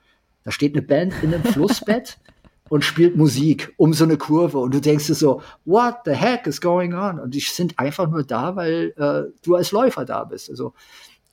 [0.44, 2.18] Da steht eine Band in einem Flussbett
[2.70, 6.48] und spielt Musik um so eine Kurve und du denkst dir so, what the heck
[6.48, 7.20] is going on?
[7.20, 10.50] Und die sind einfach nur da, weil äh, du als Läufer da bist.
[10.50, 10.74] Also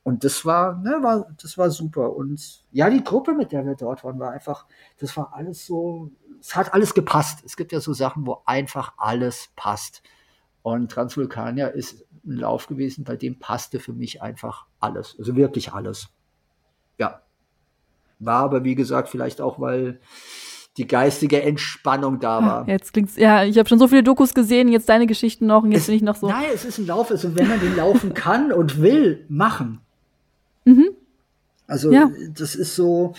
[0.03, 2.15] und das war, ne, war, das war super.
[2.17, 4.67] Und ja, die Gruppe, mit der wir dort waren, war einfach,
[4.99, 6.11] das war alles so,
[6.41, 7.43] es hat alles gepasst.
[7.45, 10.03] Es gibt ja so Sachen, wo einfach alles passt.
[10.63, 15.17] Und Transvulkania ist ein Lauf gewesen, bei dem passte für mich einfach alles.
[15.19, 16.09] Also wirklich alles.
[16.99, 17.23] Ja.
[18.19, 20.01] War aber, wie gesagt, vielleicht auch, weil
[20.77, 22.69] die geistige Entspannung da war.
[22.69, 25.73] Jetzt klingt's, ja, ich habe schon so viele Dokus gesehen, jetzt deine Geschichten noch und
[25.73, 26.29] jetzt es, bin ich noch so.
[26.29, 29.81] Nein, es ist ein Lauf, also wenn man den laufen kann und will, machen.
[30.65, 30.91] Mhm.
[31.67, 32.11] Also ja.
[32.35, 33.15] das ist so,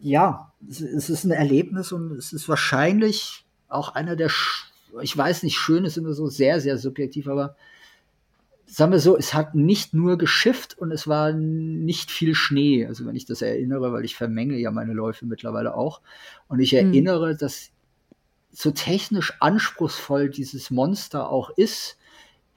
[0.00, 4.30] ja, es, es ist ein Erlebnis und es ist wahrscheinlich auch einer der,
[5.02, 7.56] ich weiß nicht, schön ist immer so sehr, sehr subjektiv, aber
[8.66, 12.86] sagen wir so, es hat nicht nur geschifft und es war nicht viel Schnee.
[12.86, 16.00] Also wenn ich das erinnere, weil ich vermenge ja meine Läufe mittlerweile auch.
[16.48, 16.78] Und ich mhm.
[16.78, 17.70] erinnere, dass
[18.50, 21.98] so technisch anspruchsvoll dieses Monster auch ist,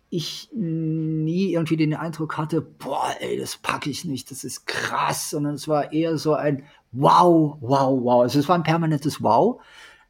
[0.10, 5.32] ich nie irgendwie den Eindruck hatte, boah, ey, das packe ich nicht, das ist krass,
[5.32, 8.22] sondern es war eher so ein Wow, wow, wow.
[8.24, 9.62] Also es war ein permanentes Wow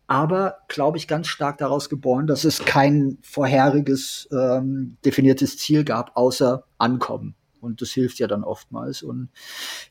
[0.08, 6.16] aber glaube ich ganz stark daraus geboren, dass es kein vorheriges ähm, definiertes Ziel gab,
[6.16, 7.36] außer Ankommen.
[7.60, 9.04] Und das hilft ja dann oftmals.
[9.04, 9.30] Und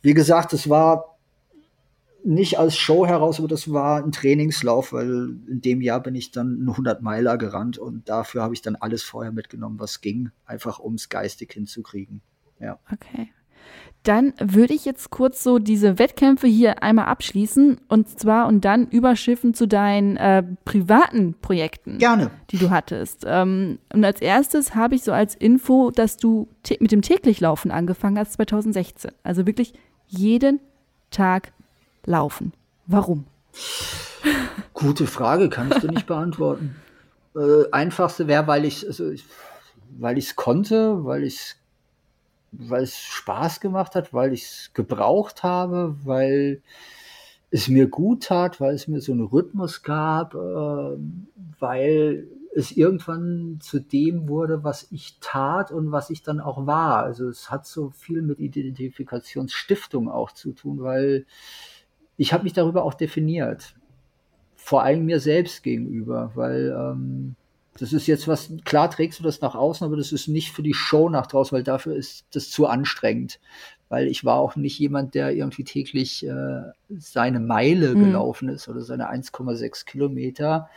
[0.01, 1.19] wie gesagt, es war
[2.25, 6.33] nicht als Show heraus, aber das war ein Trainingslauf, weil in dem Jahr bin ich
[6.33, 10.31] dann einen 100 Meiler gerannt und dafür habe ich dann alles vorher mitgenommen, was ging,
[10.45, 12.23] einfach um es geistig hinzukriegen.
[12.59, 12.79] Ja.
[12.91, 13.31] Okay.
[14.03, 18.87] Dann würde ich jetzt kurz so diese Wettkämpfe hier einmal abschließen und zwar und dann
[18.87, 22.31] überschiffen zu deinen äh, privaten Projekten, Gerne.
[22.51, 23.25] die du hattest.
[23.27, 26.47] Ähm, und als erstes habe ich so als Info, dass du
[26.79, 29.11] mit dem täglich Laufen angefangen hast 2016.
[29.25, 29.73] Also wirklich
[30.07, 30.61] jeden
[31.11, 31.53] Tag
[32.05, 32.53] laufen.
[32.87, 33.25] Warum?
[34.73, 36.77] Gute Frage, kann ich dir nicht beantworten.
[37.35, 39.11] Äh, einfachste wäre, weil ich also
[39.99, 41.57] weil ich es konnte, weil ich es
[42.59, 46.63] weil es Spaß gemacht hat, weil ich es gebraucht habe, weil
[47.51, 50.97] es mir gut tat, weil es mir so einen Rhythmus gab, äh,
[51.59, 57.05] weil es irgendwann zu dem wurde, was ich tat und was ich dann auch war.
[57.05, 61.27] Also es hat so viel mit Identifikationsstiftung auch zu tun, weil
[62.17, 63.75] ich habe mich darüber auch definiert,
[64.55, 67.37] vor allem mir selbst gegenüber, weil ähm,
[67.79, 70.63] das ist jetzt was, klar trägst du das nach außen, aber das ist nicht für
[70.63, 73.41] die Show nach draußen, weil dafür ist das zu anstrengend.
[73.89, 76.63] Weil ich war auch nicht jemand, der irgendwie täglich äh,
[76.99, 78.05] seine Meile mhm.
[78.05, 80.69] gelaufen ist oder seine 1,6 Kilometer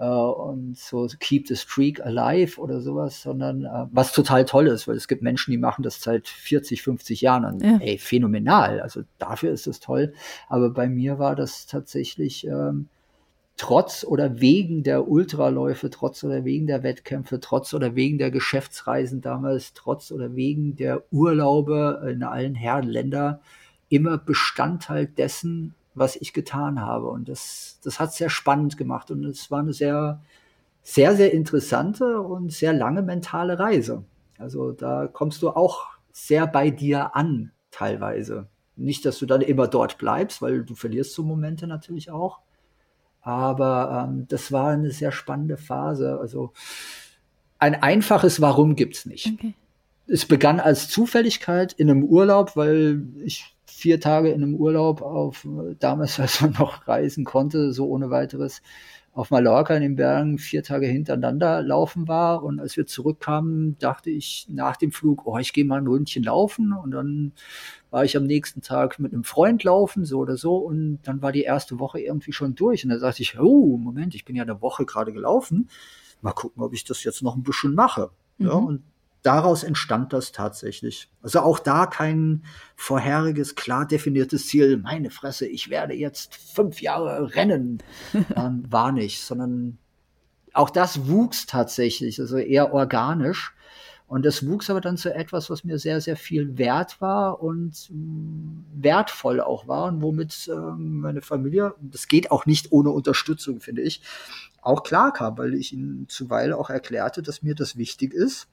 [0.00, 4.88] äh, und so keep the streak alive oder sowas, sondern äh, was total toll ist,
[4.88, 7.78] weil es gibt Menschen, die machen das seit 40, 50 Jahren und ja.
[7.80, 8.80] ey, phänomenal.
[8.80, 10.12] Also dafür ist es toll.
[10.48, 12.88] Aber bei mir war das tatsächlich ähm,
[13.60, 19.20] trotz oder wegen der Ultraläufe, trotz oder wegen der Wettkämpfe, trotz oder wegen der Geschäftsreisen
[19.20, 23.42] damals, trotz oder wegen der Urlaube in allen Herrenländer
[23.90, 27.08] immer Bestandteil dessen, was ich getan habe.
[27.08, 30.22] Und das, das hat sehr spannend gemacht und es war eine sehr,
[30.82, 34.04] sehr, sehr interessante und sehr lange mentale Reise.
[34.38, 38.46] Also da kommst du auch sehr bei dir an, teilweise.
[38.76, 42.40] Nicht, dass du dann immer dort bleibst, weil du verlierst so Momente natürlich auch.
[43.22, 46.18] Aber ähm, das war eine sehr spannende Phase.
[46.20, 46.52] Also
[47.58, 49.32] ein einfaches Warum gibt's nicht.
[49.34, 49.54] Okay.
[50.06, 55.46] Es begann als Zufälligkeit in einem Urlaub, weil ich vier Tage in einem Urlaub auf
[55.78, 58.62] damals, als man noch reisen konnte, so ohne weiteres,
[59.12, 62.44] auf Mallorca in den Bergen vier Tage hintereinander laufen war.
[62.44, 66.22] Und als wir zurückkamen, dachte ich nach dem Flug, oh, ich gehe mal ein Ründchen
[66.22, 66.72] laufen.
[66.72, 67.32] Und dann
[67.90, 70.56] war ich am nächsten Tag mit einem Freund laufen, so oder so.
[70.56, 72.84] Und dann war die erste Woche irgendwie schon durch.
[72.84, 75.68] Und dann sagte ich, oh, Moment, ich bin ja eine Woche gerade gelaufen.
[76.22, 78.10] Mal gucken, ob ich das jetzt noch ein bisschen mache.
[78.38, 78.46] Mhm.
[78.46, 78.82] Ja, und
[79.22, 81.10] daraus entstand das tatsächlich.
[81.22, 82.44] Also auch da kein
[82.76, 87.82] vorheriges, klar definiertes Ziel, meine Fresse, ich werde jetzt fünf Jahre rennen,
[88.36, 89.78] ähm, war nicht, sondern
[90.52, 93.54] auch das wuchs tatsächlich, also eher organisch.
[94.06, 97.88] Und das wuchs aber dann zu etwas, was mir sehr, sehr viel wert war und
[97.90, 103.60] mh, wertvoll auch war und womit äh, meine Familie, das geht auch nicht ohne Unterstützung,
[103.60, 104.02] finde ich,
[104.62, 108.48] auch klar kam, weil ich ihnen zuweilen auch erklärte, dass mir das wichtig ist.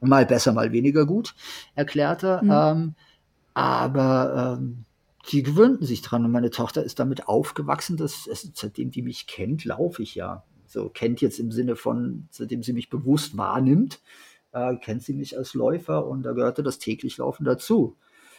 [0.00, 1.34] Mal besser, mal weniger gut
[1.74, 2.40] erklärte.
[2.42, 2.50] Mhm.
[2.52, 2.94] Ähm,
[3.54, 4.84] aber ähm,
[5.30, 9.64] die gewöhnten sich dran und meine Tochter ist damit aufgewachsen, dass seitdem die mich kennt,
[9.64, 10.44] laufe ich ja.
[10.66, 14.00] So kennt jetzt im Sinne von, seitdem sie mich bewusst wahrnimmt,
[14.52, 17.96] äh, kennt sie mich als Läufer und da gehörte das täglich Laufen dazu.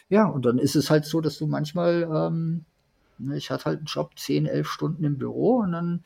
[0.09, 2.65] Ja, und dann ist es halt so, dass du manchmal, ähm,
[3.33, 6.03] ich hatte halt einen Job, 10, 11 Stunden im Büro und dann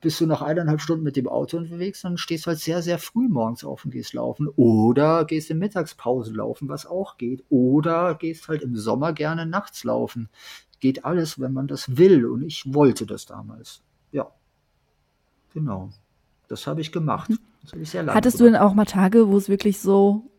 [0.00, 3.28] bist du nach eineinhalb Stunden mit dem Auto unterwegs, dann stehst halt sehr, sehr früh
[3.28, 4.48] morgens auf und gehst laufen.
[4.56, 7.44] Oder gehst in Mittagspause laufen, was auch geht.
[7.48, 10.28] Oder gehst halt im Sommer gerne nachts laufen.
[10.80, 12.26] Geht alles, wenn man das will.
[12.26, 13.82] Und ich wollte das damals.
[14.12, 14.30] Ja.
[15.52, 15.90] Genau.
[16.46, 17.30] Das habe ich gemacht.
[17.72, 18.40] Hab ich Hattest gemacht.
[18.40, 20.30] du denn auch mal Tage, wo es wirklich so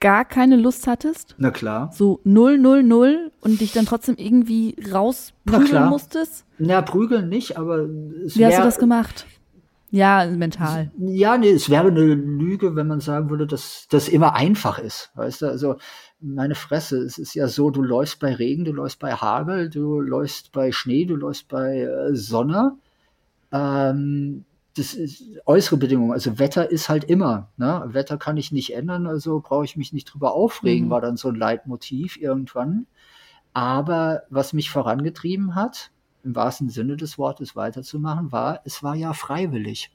[0.00, 1.34] gar keine Lust hattest?
[1.38, 1.90] Na klar.
[1.92, 6.44] So 0, 0, 0 und dich dann trotzdem irgendwie rausprügeln musstest?
[6.58, 9.26] Na, prügeln nicht, aber Wie hast du das gemacht?
[9.92, 10.92] Ja, mental.
[10.98, 15.10] Ja, nee, es wäre eine Lüge, wenn man sagen würde, dass das immer einfach ist.
[15.14, 15.76] Weißt du, also
[16.20, 20.00] meine Fresse, es ist ja so, du läufst bei Regen, du läufst bei Hagel, du
[20.00, 22.76] läufst bei Schnee, du läufst bei äh, Sonne.
[23.52, 24.44] Ähm,
[24.76, 26.12] das ist äußere Bedingungen.
[26.12, 27.50] Also Wetter ist halt immer.
[27.56, 27.82] Ne?
[27.88, 30.90] Wetter kann ich nicht ändern, also brauche ich mich nicht drüber aufregen, mhm.
[30.90, 32.86] war dann so ein Leitmotiv irgendwann.
[33.52, 35.90] Aber was mich vorangetrieben hat,
[36.22, 39.90] im wahrsten Sinne des Wortes weiterzumachen, war, es war ja freiwillig.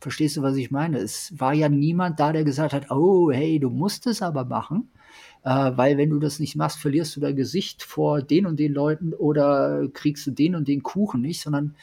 [0.00, 0.98] Verstehst du, was ich meine?
[0.98, 4.90] Es war ja niemand da, der gesagt hat, oh, hey, du musst es aber machen,
[5.44, 8.74] äh, weil wenn du das nicht machst, verlierst du dein Gesicht vor den und den
[8.74, 11.74] Leuten oder kriegst du den und den Kuchen nicht, sondern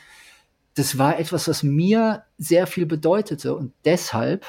[0.76, 4.46] das war etwas, was mir sehr viel bedeutete und deshalb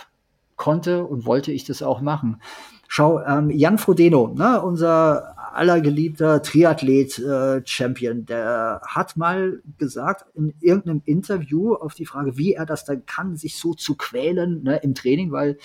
[0.57, 2.41] konnte und wollte ich das auch machen.
[2.89, 11.03] Schau, ähm, Jan Frodeno, ne, unser allergeliebter Triathlet-Champion, äh, der hat mal gesagt in irgendeinem
[11.05, 14.95] Interview auf die Frage, wie er das dann kann, sich so zu quälen ne, im
[14.95, 15.59] Training, weil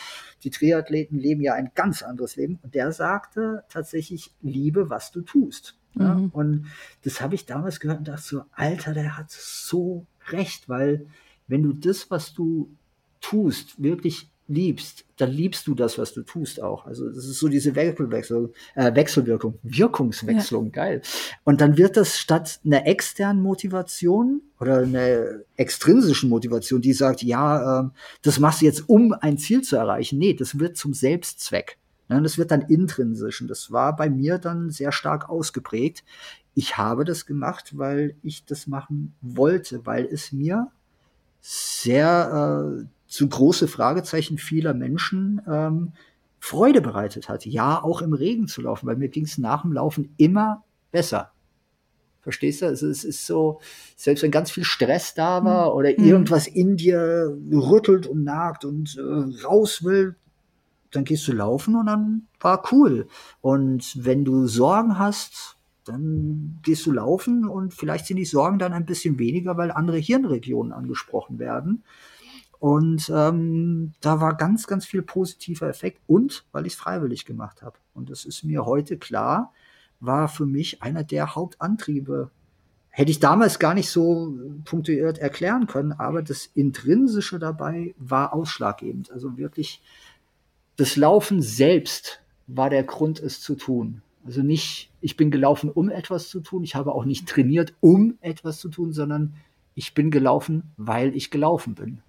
[0.43, 2.59] die Triathleten leben ja ein ganz anderes Leben.
[2.63, 5.77] Und der sagte tatsächlich, liebe, was du tust.
[5.93, 6.01] Mhm.
[6.01, 6.67] Ja, und
[7.03, 11.05] das habe ich damals gehört und dachte so, Alter, der hat so recht, weil
[11.47, 12.69] wenn du das, was du
[13.19, 16.85] tust, wirklich liebst, dann liebst du das, was du tust auch.
[16.85, 20.71] Also das ist so diese Wechselwechsel, äh, Wechselwirkung, Wirkungswechslung, ja.
[20.71, 21.01] geil.
[21.43, 27.81] Und dann wird das statt einer externen Motivation oder einer extrinsischen Motivation, die sagt, ja,
[27.81, 27.89] äh,
[28.23, 30.19] das machst du jetzt, um ein Ziel zu erreichen.
[30.19, 31.77] Nee, das wird zum Selbstzweck.
[32.09, 32.21] Ne?
[32.21, 33.41] Das wird dann intrinsisch.
[33.41, 36.03] Und das war bei mir dann sehr stark ausgeprägt
[36.53, 40.67] ich habe das gemacht, weil ich das machen wollte, weil es mir
[41.39, 45.93] sehr äh, zu große Fragezeichen vieler Menschen ähm,
[46.39, 47.45] Freude bereitet hat.
[47.45, 51.31] Ja, auch im Regen zu laufen, weil mir ging es nach dem Laufen immer besser.
[52.21, 52.67] Verstehst du?
[52.67, 53.59] Also es ist so,
[53.95, 55.77] selbst wenn ganz viel Stress da war mhm.
[55.77, 56.05] oder mhm.
[56.05, 60.15] irgendwas in dir rüttelt und nagt und äh, raus will,
[60.91, 63.07] dann gehst du laufen und dann war cool.
[63.39, 68.73] Und wenn du Sorgen hast, dann gehst du laufen und vielleicht sind die Sorgen dann
[68.73, 71.83] ein bisschen weniger, weil andere Hirnregionen angesprochen werden.
[72.59, 77.63] Und ähm, da war ganz, ganz viel positiver Effekt und weil ich es freiwillig gemacht
[77.63, 77.77] habe.
[77.95, 79.51] Und das ist mir heute klar,
[79.99, 82.29] war für mich einer der Hauptantriebe.
[82.89, 89.11] Hätte ich damals gar nicht so punktuiert erklären können, aber das Intrinsische dabei war ausschlaggebend.
[89.11, 89.81] Also wirklich,
[90.75, 94.03] das Laufen selbst war der Grund, es zu tun.
[94.23, 96.63] Also nicht, ich bin gelaufen, um etwas zu tun.
[96.63, 99.33] Ich habe auch nicht trainiert, um etwas zu tun, sondern
[99.73, 102.01] ich bin gelaufen, weil ich gelaufen bin.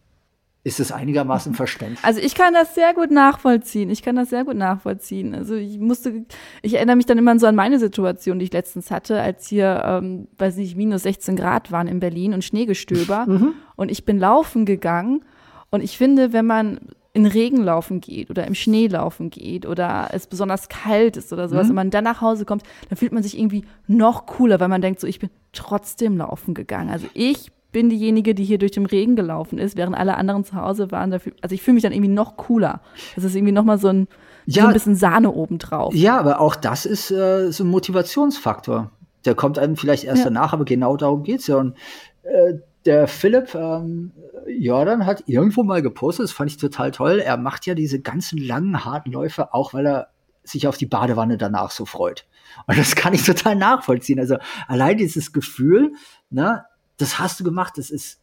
[0.64, 2.04] Ist es einigermaßen verständlich?
[2.04, 3.90] Also ich kann das sehr gut nachvollziehen.
[3.90, 5.34] Ich kann das sehr gut nachvollziehen.
[5.34, 6.24] Also ich musste,
[6.60, 9.82] ich erinnere mich dann immer so an meine Situation, die ich letztens hatte, als hier,
[9.84, 13.26] ähm, weiß nicht, minus 16 Grad waren in Berlin und Schneegestöber.
[13.32, 13.54] Mhm.
[13.76, 15.24] Und ich bin laufen gegangen.
[15.70, 16.80] Und ich finde, wenn man
[17.14, 21.48] in Regen laufen geht oder im Schnee laufen geht oder es besonders kalt ist oder
[21.48, 21.70] sowas mhm.
[21.70, 24.80] und man dann nach Hause kommt, dann fühlt man sich irgendwie noch cooler, weil man
[24.80, 26.88] denkt so, ich bin trotzdem laufen gegangen.
[26.88, 30.54] Also ich bin diejenige, die hier durch den Regen gelaufen ist, während alle anderen zu
[30.54, 31.10] Hause waren.
[31.10, 32.80] Dafür, also ich fühle mich dann irgendwie noch cooler.
[33.14, 34.08] Das ist irgendwie noch mal so ein,
[34.46, 35.94] ja, so ein bisschen Sahne obendrauf.
[35.94, 38.90] Ja, aber auch das ist äh, so ein Motivationsfaktor.
[39.24, 40.24] Der kommt einem vielleicht erst ja.
[40.24, 41.56] danach, aber genau darum geht's ja.
[41.56, 41.76] Und
[42.22, 42.54] äh,
[42.84, 44.12] der Philipp ähm,
[44.46, 47.20] Jordan hat irgendwo mal gepostet, das fand ich total toll.
[47.20, 50.08] Er macht ja diese ganzen langen, harten Läufe, auch weil er
[50.44, 52.26] sich auf die Badewanne danach so freut.
[52.66, 54.18] Und das kann ich total nachvollziehen.
[54.18, 55.92] Also allein dieses Gefühl,
[56.30, 56.64] ne,
[56.96, 58.22] das hast du gemacht, das ist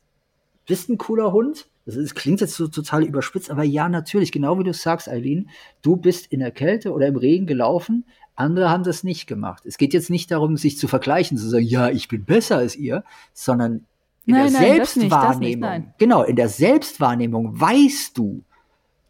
[0.69, 1.67] bist ein cooler Hund.
[1.85, 5.49] Das, ist, klingt jetzt so total überspitzt, aber ja, natürlich, genau wie du sagst, Eileen,
[5.81, 8.05] du bist in der Kälte oder im Regen gelaufen,
[8.35, 9.65] andere haben das nicht gemacht.
[9.65, 12.75] Es geht jetzt nicht darum, sich zu vergleichen, zu sagen, ja, ich bin besser als
[12.75, 13.03] ihr,
[13.33, 13.87] sondern
[14.29, 18.43] in nein, der nein, Selbstwahrnehmung, das nicht, das nicht, genau, in der Selbstwahrnehmung weißt du,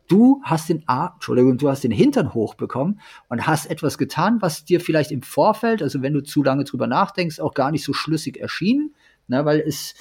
[0.08, 4.66] du hast den A, Entschuldigung, du hast den Hintern hochbekommen und hast etwas getan, was
[4.66, 7.94] dir vielleicht im Vorfeld, also wenn du zu lange drüber nachdenkst, auch gar nicht so
[7.94, 8.94] schlüssig erschien,
[9.28, 9.94] ne, weil es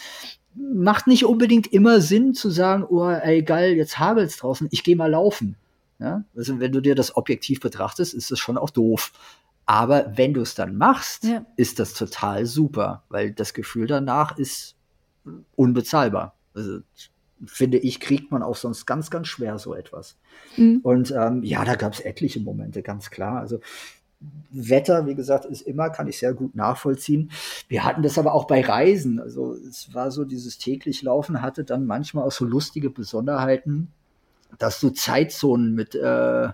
[0.55, 4.97] macht nicht unbedingt immer Sinn zu sagen, oh, ey, geil, jetzt hagelt's draußen, ich gehe
[4.97, 5.57] mal laufen.
[5.99, 6.25] Ja?
[6.37, 9.13] Also wenn du dir das objektiv betrachtest, ist das schon auch doof.
[9.67, 11.45] Aber wenn du es dann machst, ja.
[11.57, 14.78] ist das total super, weil das Gefühl danach ist
[15.57, 16.35] unbezahlbar.
[16.55, 16.81] Also
[17.47, 20.17] finde ich, kriegt man auch sonst ganz, ganz schwer so etwas.
[20.57, 20.81] Mhm.
[20.83, 23.39] Und ähm, ja, da gab es etliche Momente, ganz klar.
[23.39, 23.61] Also
[24.51, 27.31] Wetter, wie gesagt, ist immer, kann ich sehr gut nachvollziehen.
[27.69, 29.21] Wir hatten das aber auch bei Reisen.
[29.21, 33.93] Also es war so, dieses täglich Laufen hatte dann manchmal auch so lustige Besonderheiten,
[34.59, 36.49] dass du Zeitzonen mit äh,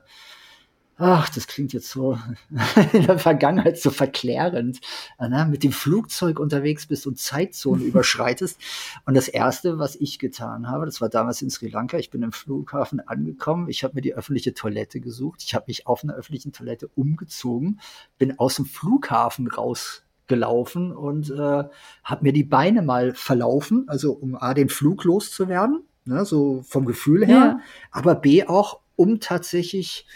[0.96, 2.18] ach, das klingt jetzt so
[2.92, 4.80] in der Vergangenheit so verklärend,
[5.18, 5.46] ne?
[5.50, 8.60] mit dem Flugzeug unterwegs bist und Zeitzonen überschreitest.
[9.04, 12.22] Und das Erste, was ich getan habe, das war damals in Sri Lanka, ich bin
[12.22, 16.14] im Flughafen angekommen, ich habe mir die öffentliche Toilette gesucht, ich habe mich auf einer
[16.14, 17.80] öffentlichen Toilette umgezogen,
[18.18, 21.64] bin aus dem Flughafen rausgelaufen und äh,
[22.04, 26.84] habe mir die Beine mal verlaufen, also um A, den Flug loszuwerden, ne, so vom
[26.84, 27.60] Gefühl her, ja.
[27.90, 30.06] aber B auch, um tatsächlich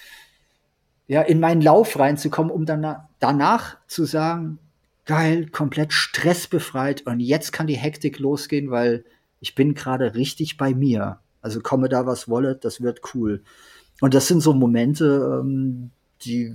[1.09, 4.59] ja, in meinen Lauf reinzukommen, um dann danach zu sagen,
[5.07, 9.05] geil, komplett stressbefreit und jetzt kann die Hektik losgehen, weil
[9.41, 11.19] ich bin gerade richtig bei mir.
[11.41, 13.43] Also komme da was wolle, das wird cool.
[14.01, 15.91] Und das sind so Momente, ähm,
[16.23, 16.55] die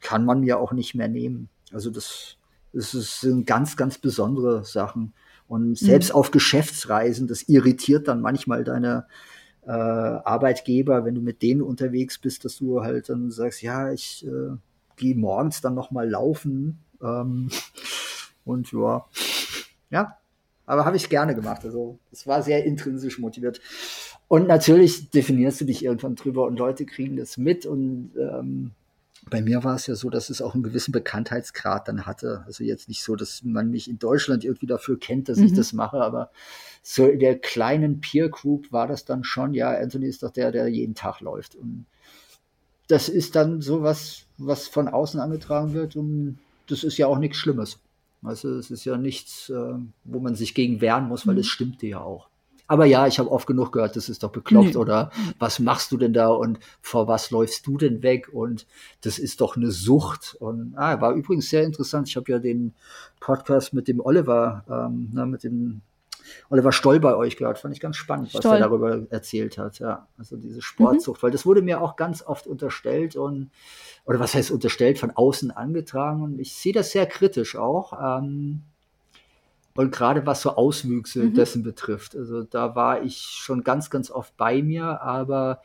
[0.00, 1.48] kann man mir auch nicht mehr nehmen.
[1.72, 2.36] Also das,
[2.72, 5.14] das sind ganz, ganz besondere Sachen.
[5.48, 6.14] Und selbst mhm.
[6.14, 9.06] auf Geschäftsreisen, das irritiert dann manchmal deine,
[9.66, 14.26] äh, Arbeitgeber, wenn du mit denen unterwegs bist, dass du halt dann sagst, ja, ich
[14.26, 14.56] äh,
[14.96, 17.50] gehe morgens dann noch mal laufen ähm,
[18.44, 19.06] und ja,
[19.90, 20.18] ja,
[20.66, 21.64] aber habe ich gerne gemacht.
[21.64, 23.60] Also es war sehr intrinsisch motiviert.
[24.28, 28.72] Und natürlich definierst du dich irgendwann drüber und Leute kriegen das mit und ähm,
[29.30, 32.42] bei mir war es ja so, dass es auch einen gewissen Bekanntheitsgrad dann hatte.
[32.46, 35.46] Also jetzt nicht so, dass man mich in Deutschland irgendwie dafür kennt, dass mhm.
[35.46, 36.30] ich das mache, aber
[36.82, 40.52] so in der kleinen Peer Group war das dann schon, ja, Anthony ist doch der,
[40.52, 41.54] der jeden Tag läuft.
[41.54, 41.86] Und
[42.88, 47.18] das ist dann so was, was von außen angetragen wird und das ist ja auch
[47.18, 47.78] nichts Schlimmes.
[48.22, 51.50] Also es ist ja nichts, äh, wo man sich gegen wehren muss, weil es mhm.
[51.50, 52.28] stimmte ja auch.
[52.66, 54.76] Aber ja, ich habe oft genug gehört, das ist doch bekloppt nee.
[54.76, 58.66] oder was machst du denn da und vor was läufst du denn weg und
[59.02, 60.36] das ist doch eine Sucht.
[60.40, 62.08] Und ah, war übrigens sehr interessant.
[62.08, 62.74] Ich habe ja den
[63.20, 65.82] Podcast mit dem Oliver, ähm, na, mit dem
[66.48, 67.58] Oliver Stoll bei euch gehört.
[67.58, 68.54] Fand ich ganz spannend, was Stoll.
[68.54, 69.78] er darüber erzählt hat.
[69.78, 71.22] Ja, also diese Sportsucht, mhm.
[71.26, 73.50] weil das wurde mir auch ganz oft unterstellt und
[74.06, 77.92] oder was heißt unterstellt, von außen angetragen und ich sehe das sehr kritisch auch.
[78.20, 78.62] Ähm,
[79.76, 81.34] und gerade was so Auswüchse mhm.
[81.34, 82.16] dessen betrifft.
[82.16, 85.62] Also da war ich schon ganz, ganz oft bei mir, aber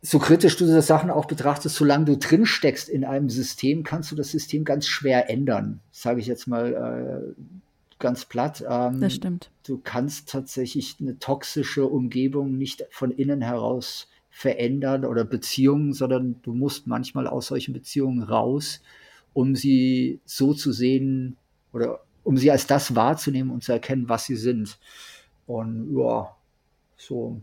[0.00, 4.10] so kritisch du das Sachen auch betrachtest, solange du drin steckst in einem System, kannst
[4.10, 7.42] du das System ganz schwer ändern, sage ich jetzt mal äh,
[8.00, 8.64] ganz platt.
[8.68, 9.50] Ähm, das stimmt.
[9.64, 16.52] Du kannst tatsächlich eine toxische Umgebung nicht von innen heraus verändern oder Beziehungen, sondern du
[16.52, 18.80] musst manchmal aus solchen Beziehungen raus,
[19.34, 21.36] um sie so zu sehen,
[21.72, 24.78] oder um sie als das wahrzunehmen und zu erkennen, was sie sind.
[25.46, 26.34] Und ja,
[26.96, 27.40] so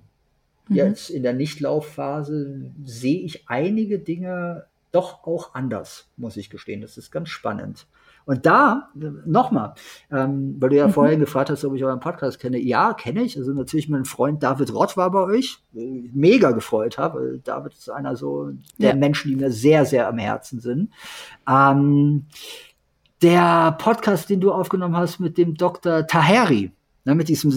[0.67, 0.75] mhm.
[0.75, 6.81] jetzt in der Nichtlaufphase sehe ich einige Dinge doch auch anders, muss ich gestehen.
[6.81, 7.87] Das ist ganz spannend.
[8.25, 8.89] Und da,
[9.25, 9.73] nochmal,
[10.11, 10.91] ähm, weil du ja mhm.
[10.91, 12.59] vorhin gefragt hast, ob ich euren Podcast kenne.
[12.59, 13.35] Ja, kenne ich.
[13.37, 15.63] Also natürlich mein Freund David Rott war bei euch.
[15.73, 17.39] Mega gefreut habe.
[17.43, 18.95] David ist einer so der ja.
[18.95, 20.91] Menschen, die mir sehr, sehr am Herzen sind.
[21.49, 22.27] Ähm,
[23.21, 26.07] der Podcast, den du aufgenommen hast mit dem Dr.
[26.07, 26.71] Taheri,
[27.05, 27.51] ne, mit diesem,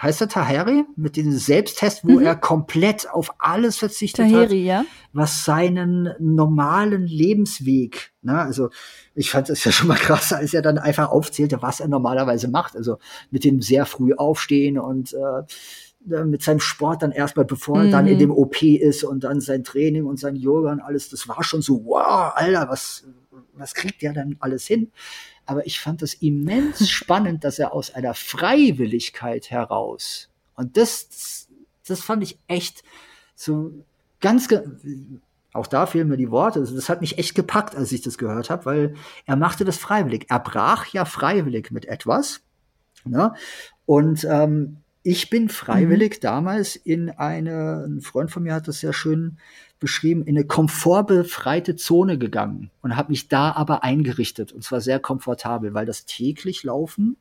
[0.00, 0.84] heißt er Taheri?
[0.96, 2.26] Mit diesem Selbsttest, wo mhm.
[2.26, 4.84] er komplett auf alles verzichtet Taheri, hat, ja.
[5.12, 8.70] was seinen normalen Lebensweg, ne, also
[9.14, 12.48] ich fand das ja schon mal krass, als er dann einfach aufzählte, was er normalerweise
[12.48, 12.98] macht, also
[13.30, 18.06] mit dem sehr früh aufstehen und äh, mit seinem Sport dann erstmal, bevor er dann
[18.06, 18.20] in mhm.
[18.20, 21.62] dem OP ist und dann sein Training und sein Yoga und alles, das war schon
[21.62, 23.04] so, wow, Alter, was,
[23.52, 24.90] was kriegt der dann alles hin?
[25.44, 31.48] Aber ich fand das immens spannend, dass er aus einer Freiwilligkeit heraus, und das, das,
[31.86, 32.82] das fand ich echt
[33.34, 33.84] so
[34.20, 34.48] ganz,
[35.52, 36.60] auch da fehlen mir die Worte.
[36.60, 38.94] Also das hat mich echt gepackt, als ich das gehört habe, weil
[39.26, 40.26] er machte das freiwillig.
[40.28, 42.40] Er brach ja freiwillig mit etwas.
[43.04, 43.34] Ne?
[43.84, 46.20] Und ähm, ich bin freiwillig mhm.
[46.20, 49.38] damals in eine, ein Freund von mir hat das sehr schön
[49.78, 54.98] beschrieben, in eine komfortbefreite Zone gegangen und habe mich da aber eingerichtet und zwar sehr
[54.98, 57.18] komfortabel, weil das täglich Laufen,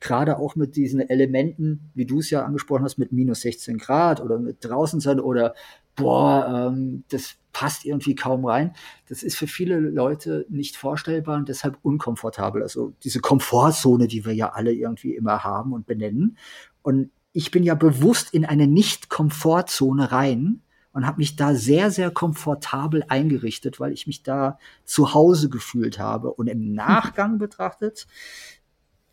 [0.00, 4.20] gerade auch mit diesen Elementen, wie du es ja angesprochen hast, mit minus 16 Grad
[4.20, 5.54] oder mit draußen sein oder
[5.94, 8.74] boah, ähm, das passt irgendwie kaum rein.
[9.08, 12.62] Das ist für viele Leute nicht vorstellbar und deshalb unkomfortabel.
[12.62, 16.36] Also diese Komfortzone, die wir ja alle irgendwie immer haben und benennen.
[16.82, 20.62] Und ich bin ja bewusst in eine Nicht-Komfortzone rein
[20.92, 25.98] und habe mich da sehr, sehr komfortabel eingerichtet, weil ich mich da zu Hause gefühlt
[25.98, 26.32] habe.
[26.32, 28.06] Und im Nachgang betrachtet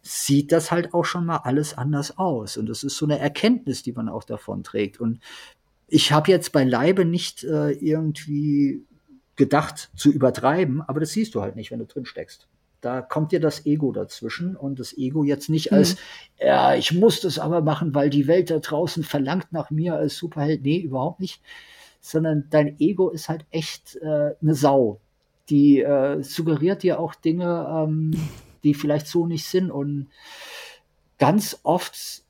[0.01, 2.57] sieht das halt auch schon mal alles anders aus.
[2.57, 4.99] Und das ist so eine Erkenntnis, die man auch davon trägt.
[4.99, 5.19] Und
[5.87, 8.85] ich habe jetzt beileibe nicht äh, irgendwie
[9.35, 12.47] gedacht zu übertreiben, aber das siehst du halt nicht, wenn du drin steckst.
[12.85, 15.77] Da kommt dir das Ego dazwischen und das Ego jetzt nicht mhm.
[15.77, 15.95] als,
[16.39, 20.17] ja, ich muss das aber machen, weil die Welt da draußen verlangt nach mir als
[20.17, 20.61] Superheld.
[20.61, 21.41] Nee, überhaupt nicht.
[21.99, 24.99] Sondern dein Ego ist halt echt äh, eine Sau.
[25.49, 28.11] Die äh, suggeriert dir auch Dinge, ähm,
[28.63, 29.71] die vielleicht so nicht sind.
[29.71, 30.09] Und
[31.17, 32.21] ganz oft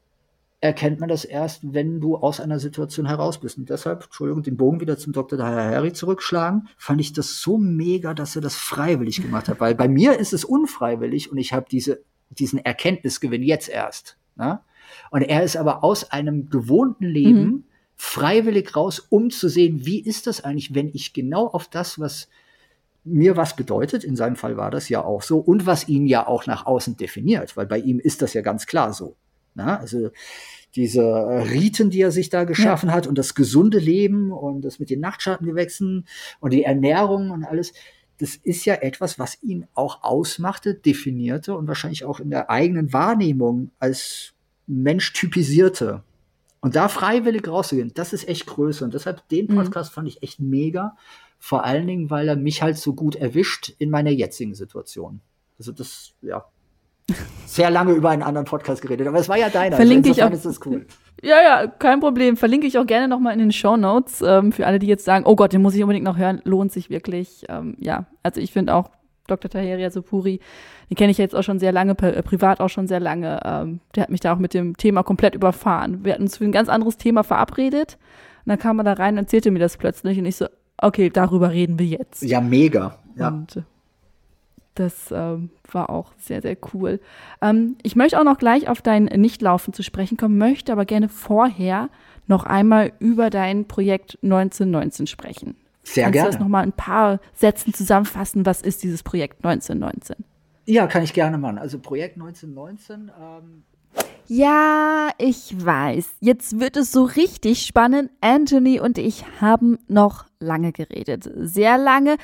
[0.62, 3.58] erkennt man das erst, wenn du aus einer Situation heraus bist.
[3.58, 5.38] Und deshalb, Entschuldigung, den Bogen wieder zum Dr.
[5.40, 9.60] Harry zurückschlagen, fand ich das so mega, dass er das freiwillig gemacht hat.
[9.60, 14.18] Weil bei mir ist es unfreiwillig und ich habe diese, diesen Erkenntnisgewinn jetzt erst.
[14.36, 14.60] Ne?
[15.12, 17.64] Und er ist aber aus einem gewohnten Leben mhm.
[17.96, 22.28] freiwillig raus, um zu sehen, wie ist das eigentlich, wenn ich genau auf das, was
[23.04, 26.26] mir was bedeutet, in seinem Fall war das ja auch so, und was ihn ja
[26.28, 29.16] auch nach außen definiert, weil bei ihm ist das ja ganz klar so.
[29.56, 30.12] Na, also
[30.76, 32.96] diese äh, Riten, die er sich da geschaffen ja.
[32.96, 36.06] hat und das gesunde Leben und das mit den Nachtschattengewächsen
[36.42, 37.74] und die Ernährung und alles,
[38.18, 42.92] das ist ja etwas, was ihn auch ausmachte, definierte und wahrscheinlich auch in der eigenen
[42.92, 44.34] Wahrnehmung als
[44.68, 46.04] Mensch typisierte.
[46.60, 48.86] Und da freiwillig rauszugehen, das ist echt größer.
[48.86, 49.56] Und deshalb den mhm.
[49.56, 49.96] Podcast mhm.
[49.96, 50.98] fand ich echt mega.
[51.38, 55.22] Vor allen Dingen, weil er mich halt so gut erwischt in meiner jetzigen Situation.
[55.60, 56.46] Also das, ja,
[57.46, 59.76] sehr lange über einen anderen Podcast geredet, aber es war ja deiner.
[59.76, 60.32] Verlinke also ich auch.
[60.32, 60.86] Ist das cool.
[61.22, 62.38] Ja, ja, kein Problem.
[62.38, 65.26] Verlinke ich auch gerne nochmal in den Show Notes ähm, für alle, die jetzt sagen,
[65.26, 66.42] oh Gott, den muss ich unbedingt noch hören.
[66.44, 67.46] Lohnt sich wirklich.
[67.50, 68.90] Ähm, ja, also ich finde auch
[69.28, 69.50] Dr.
[69.50, 70.40] Taheria Supuri,
[70.90, 73.40] den kenne ich jetzt auch schon sehr lange, äh, privat auch schon sehr lange.
[73.44, 76.04] Ähm, der hat mich da auch mit dem Thema komplett überfahren.
[76.04, 77.98] Wir hatten uns für ein ganz anderes Thema verabredet.
[78.46, 80.46] Und dann kam er da rein und erzählte mir das plötzlich und ich so,
[80.78, 82.22] okay, darüber reden wir jetzt.
[82.22, 83.00] Ja, mega.
[83.16, 83.30] Ja.
[83.30, 83.64] Und, äh,
[84.76, 87.00] das ähm, war auch sehr, sehr cool.
[87.42, 91.10] Ähm, ich möchte auch noch gleich auf dein Nichtlaufen zu sprechen kommen, möchte aber gerne
[91.10, 91.90] vorher
[92.28, 95.56] noch einmal über dein Projekt 1919 sprechen.
[95.84, 96.14] Sehr Kannst gerne.
[96.14, 98.46] Kannst du das nochmal ein paar Sätzen zusammenfassen?
[98.46, 100.18] Was ist dieses Projekt 1919?
[100.66, 101.58] Ja, kann ich gerne machen.
[101.58, 103.12] Also Projekt 1919.
[103.20, 103.64] Ähm
[104.28, 106.16] ja, ich weiß.
[106.20, 108.10] Jetzt wird es so richtig spannend.
[108.22, 111.30] Anthony und ich haben noch lange geredet.
[111.36, 112.18] Sehr lange.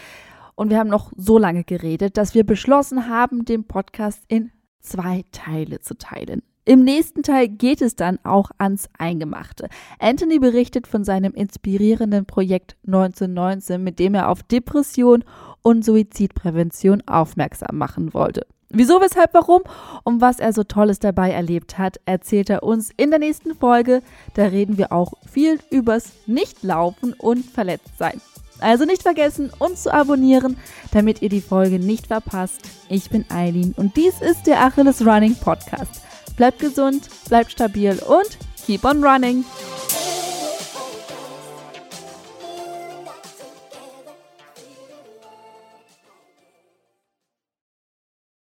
[0.55, 5.23] Und wir haben noch so lange geredet, dass wir beschlossen haben, den Podcast in zwei
[5.31, 6.41] Teile zu teilen.
[6.63, 9.67] Im nächsten Teil geht es dann auch ans Eingemachte.
[9.99, 15.23] Anthony berichtet von seinem inspirierenden Projekt 1919, mit dem er auf Depression
[15.63, 18.45] und Suizidprävention aufmerksam machen wollte.
[18.69, 19.63] Wieso, weshalb, warum
[20.03, 24.01] und was er so Tolles dabei erlebt hat, erzählt er uns in der nächsten Folge.
[24.35, 28.21] Da reden wir auch viel übers Nichtlaufen und Verletztsein.
[28.61, 30.57] Also nicht vergessen, uns zu abonnieren,
[30.91, 32.61] damit ihr die Folge nicht verpasst.
[32.89, 36.01] Ich bin Eileen und dies ist der Achilles Running Podcast.
[36.37, 39.43] Bleibt gesund, bleibt stabil und keep on running.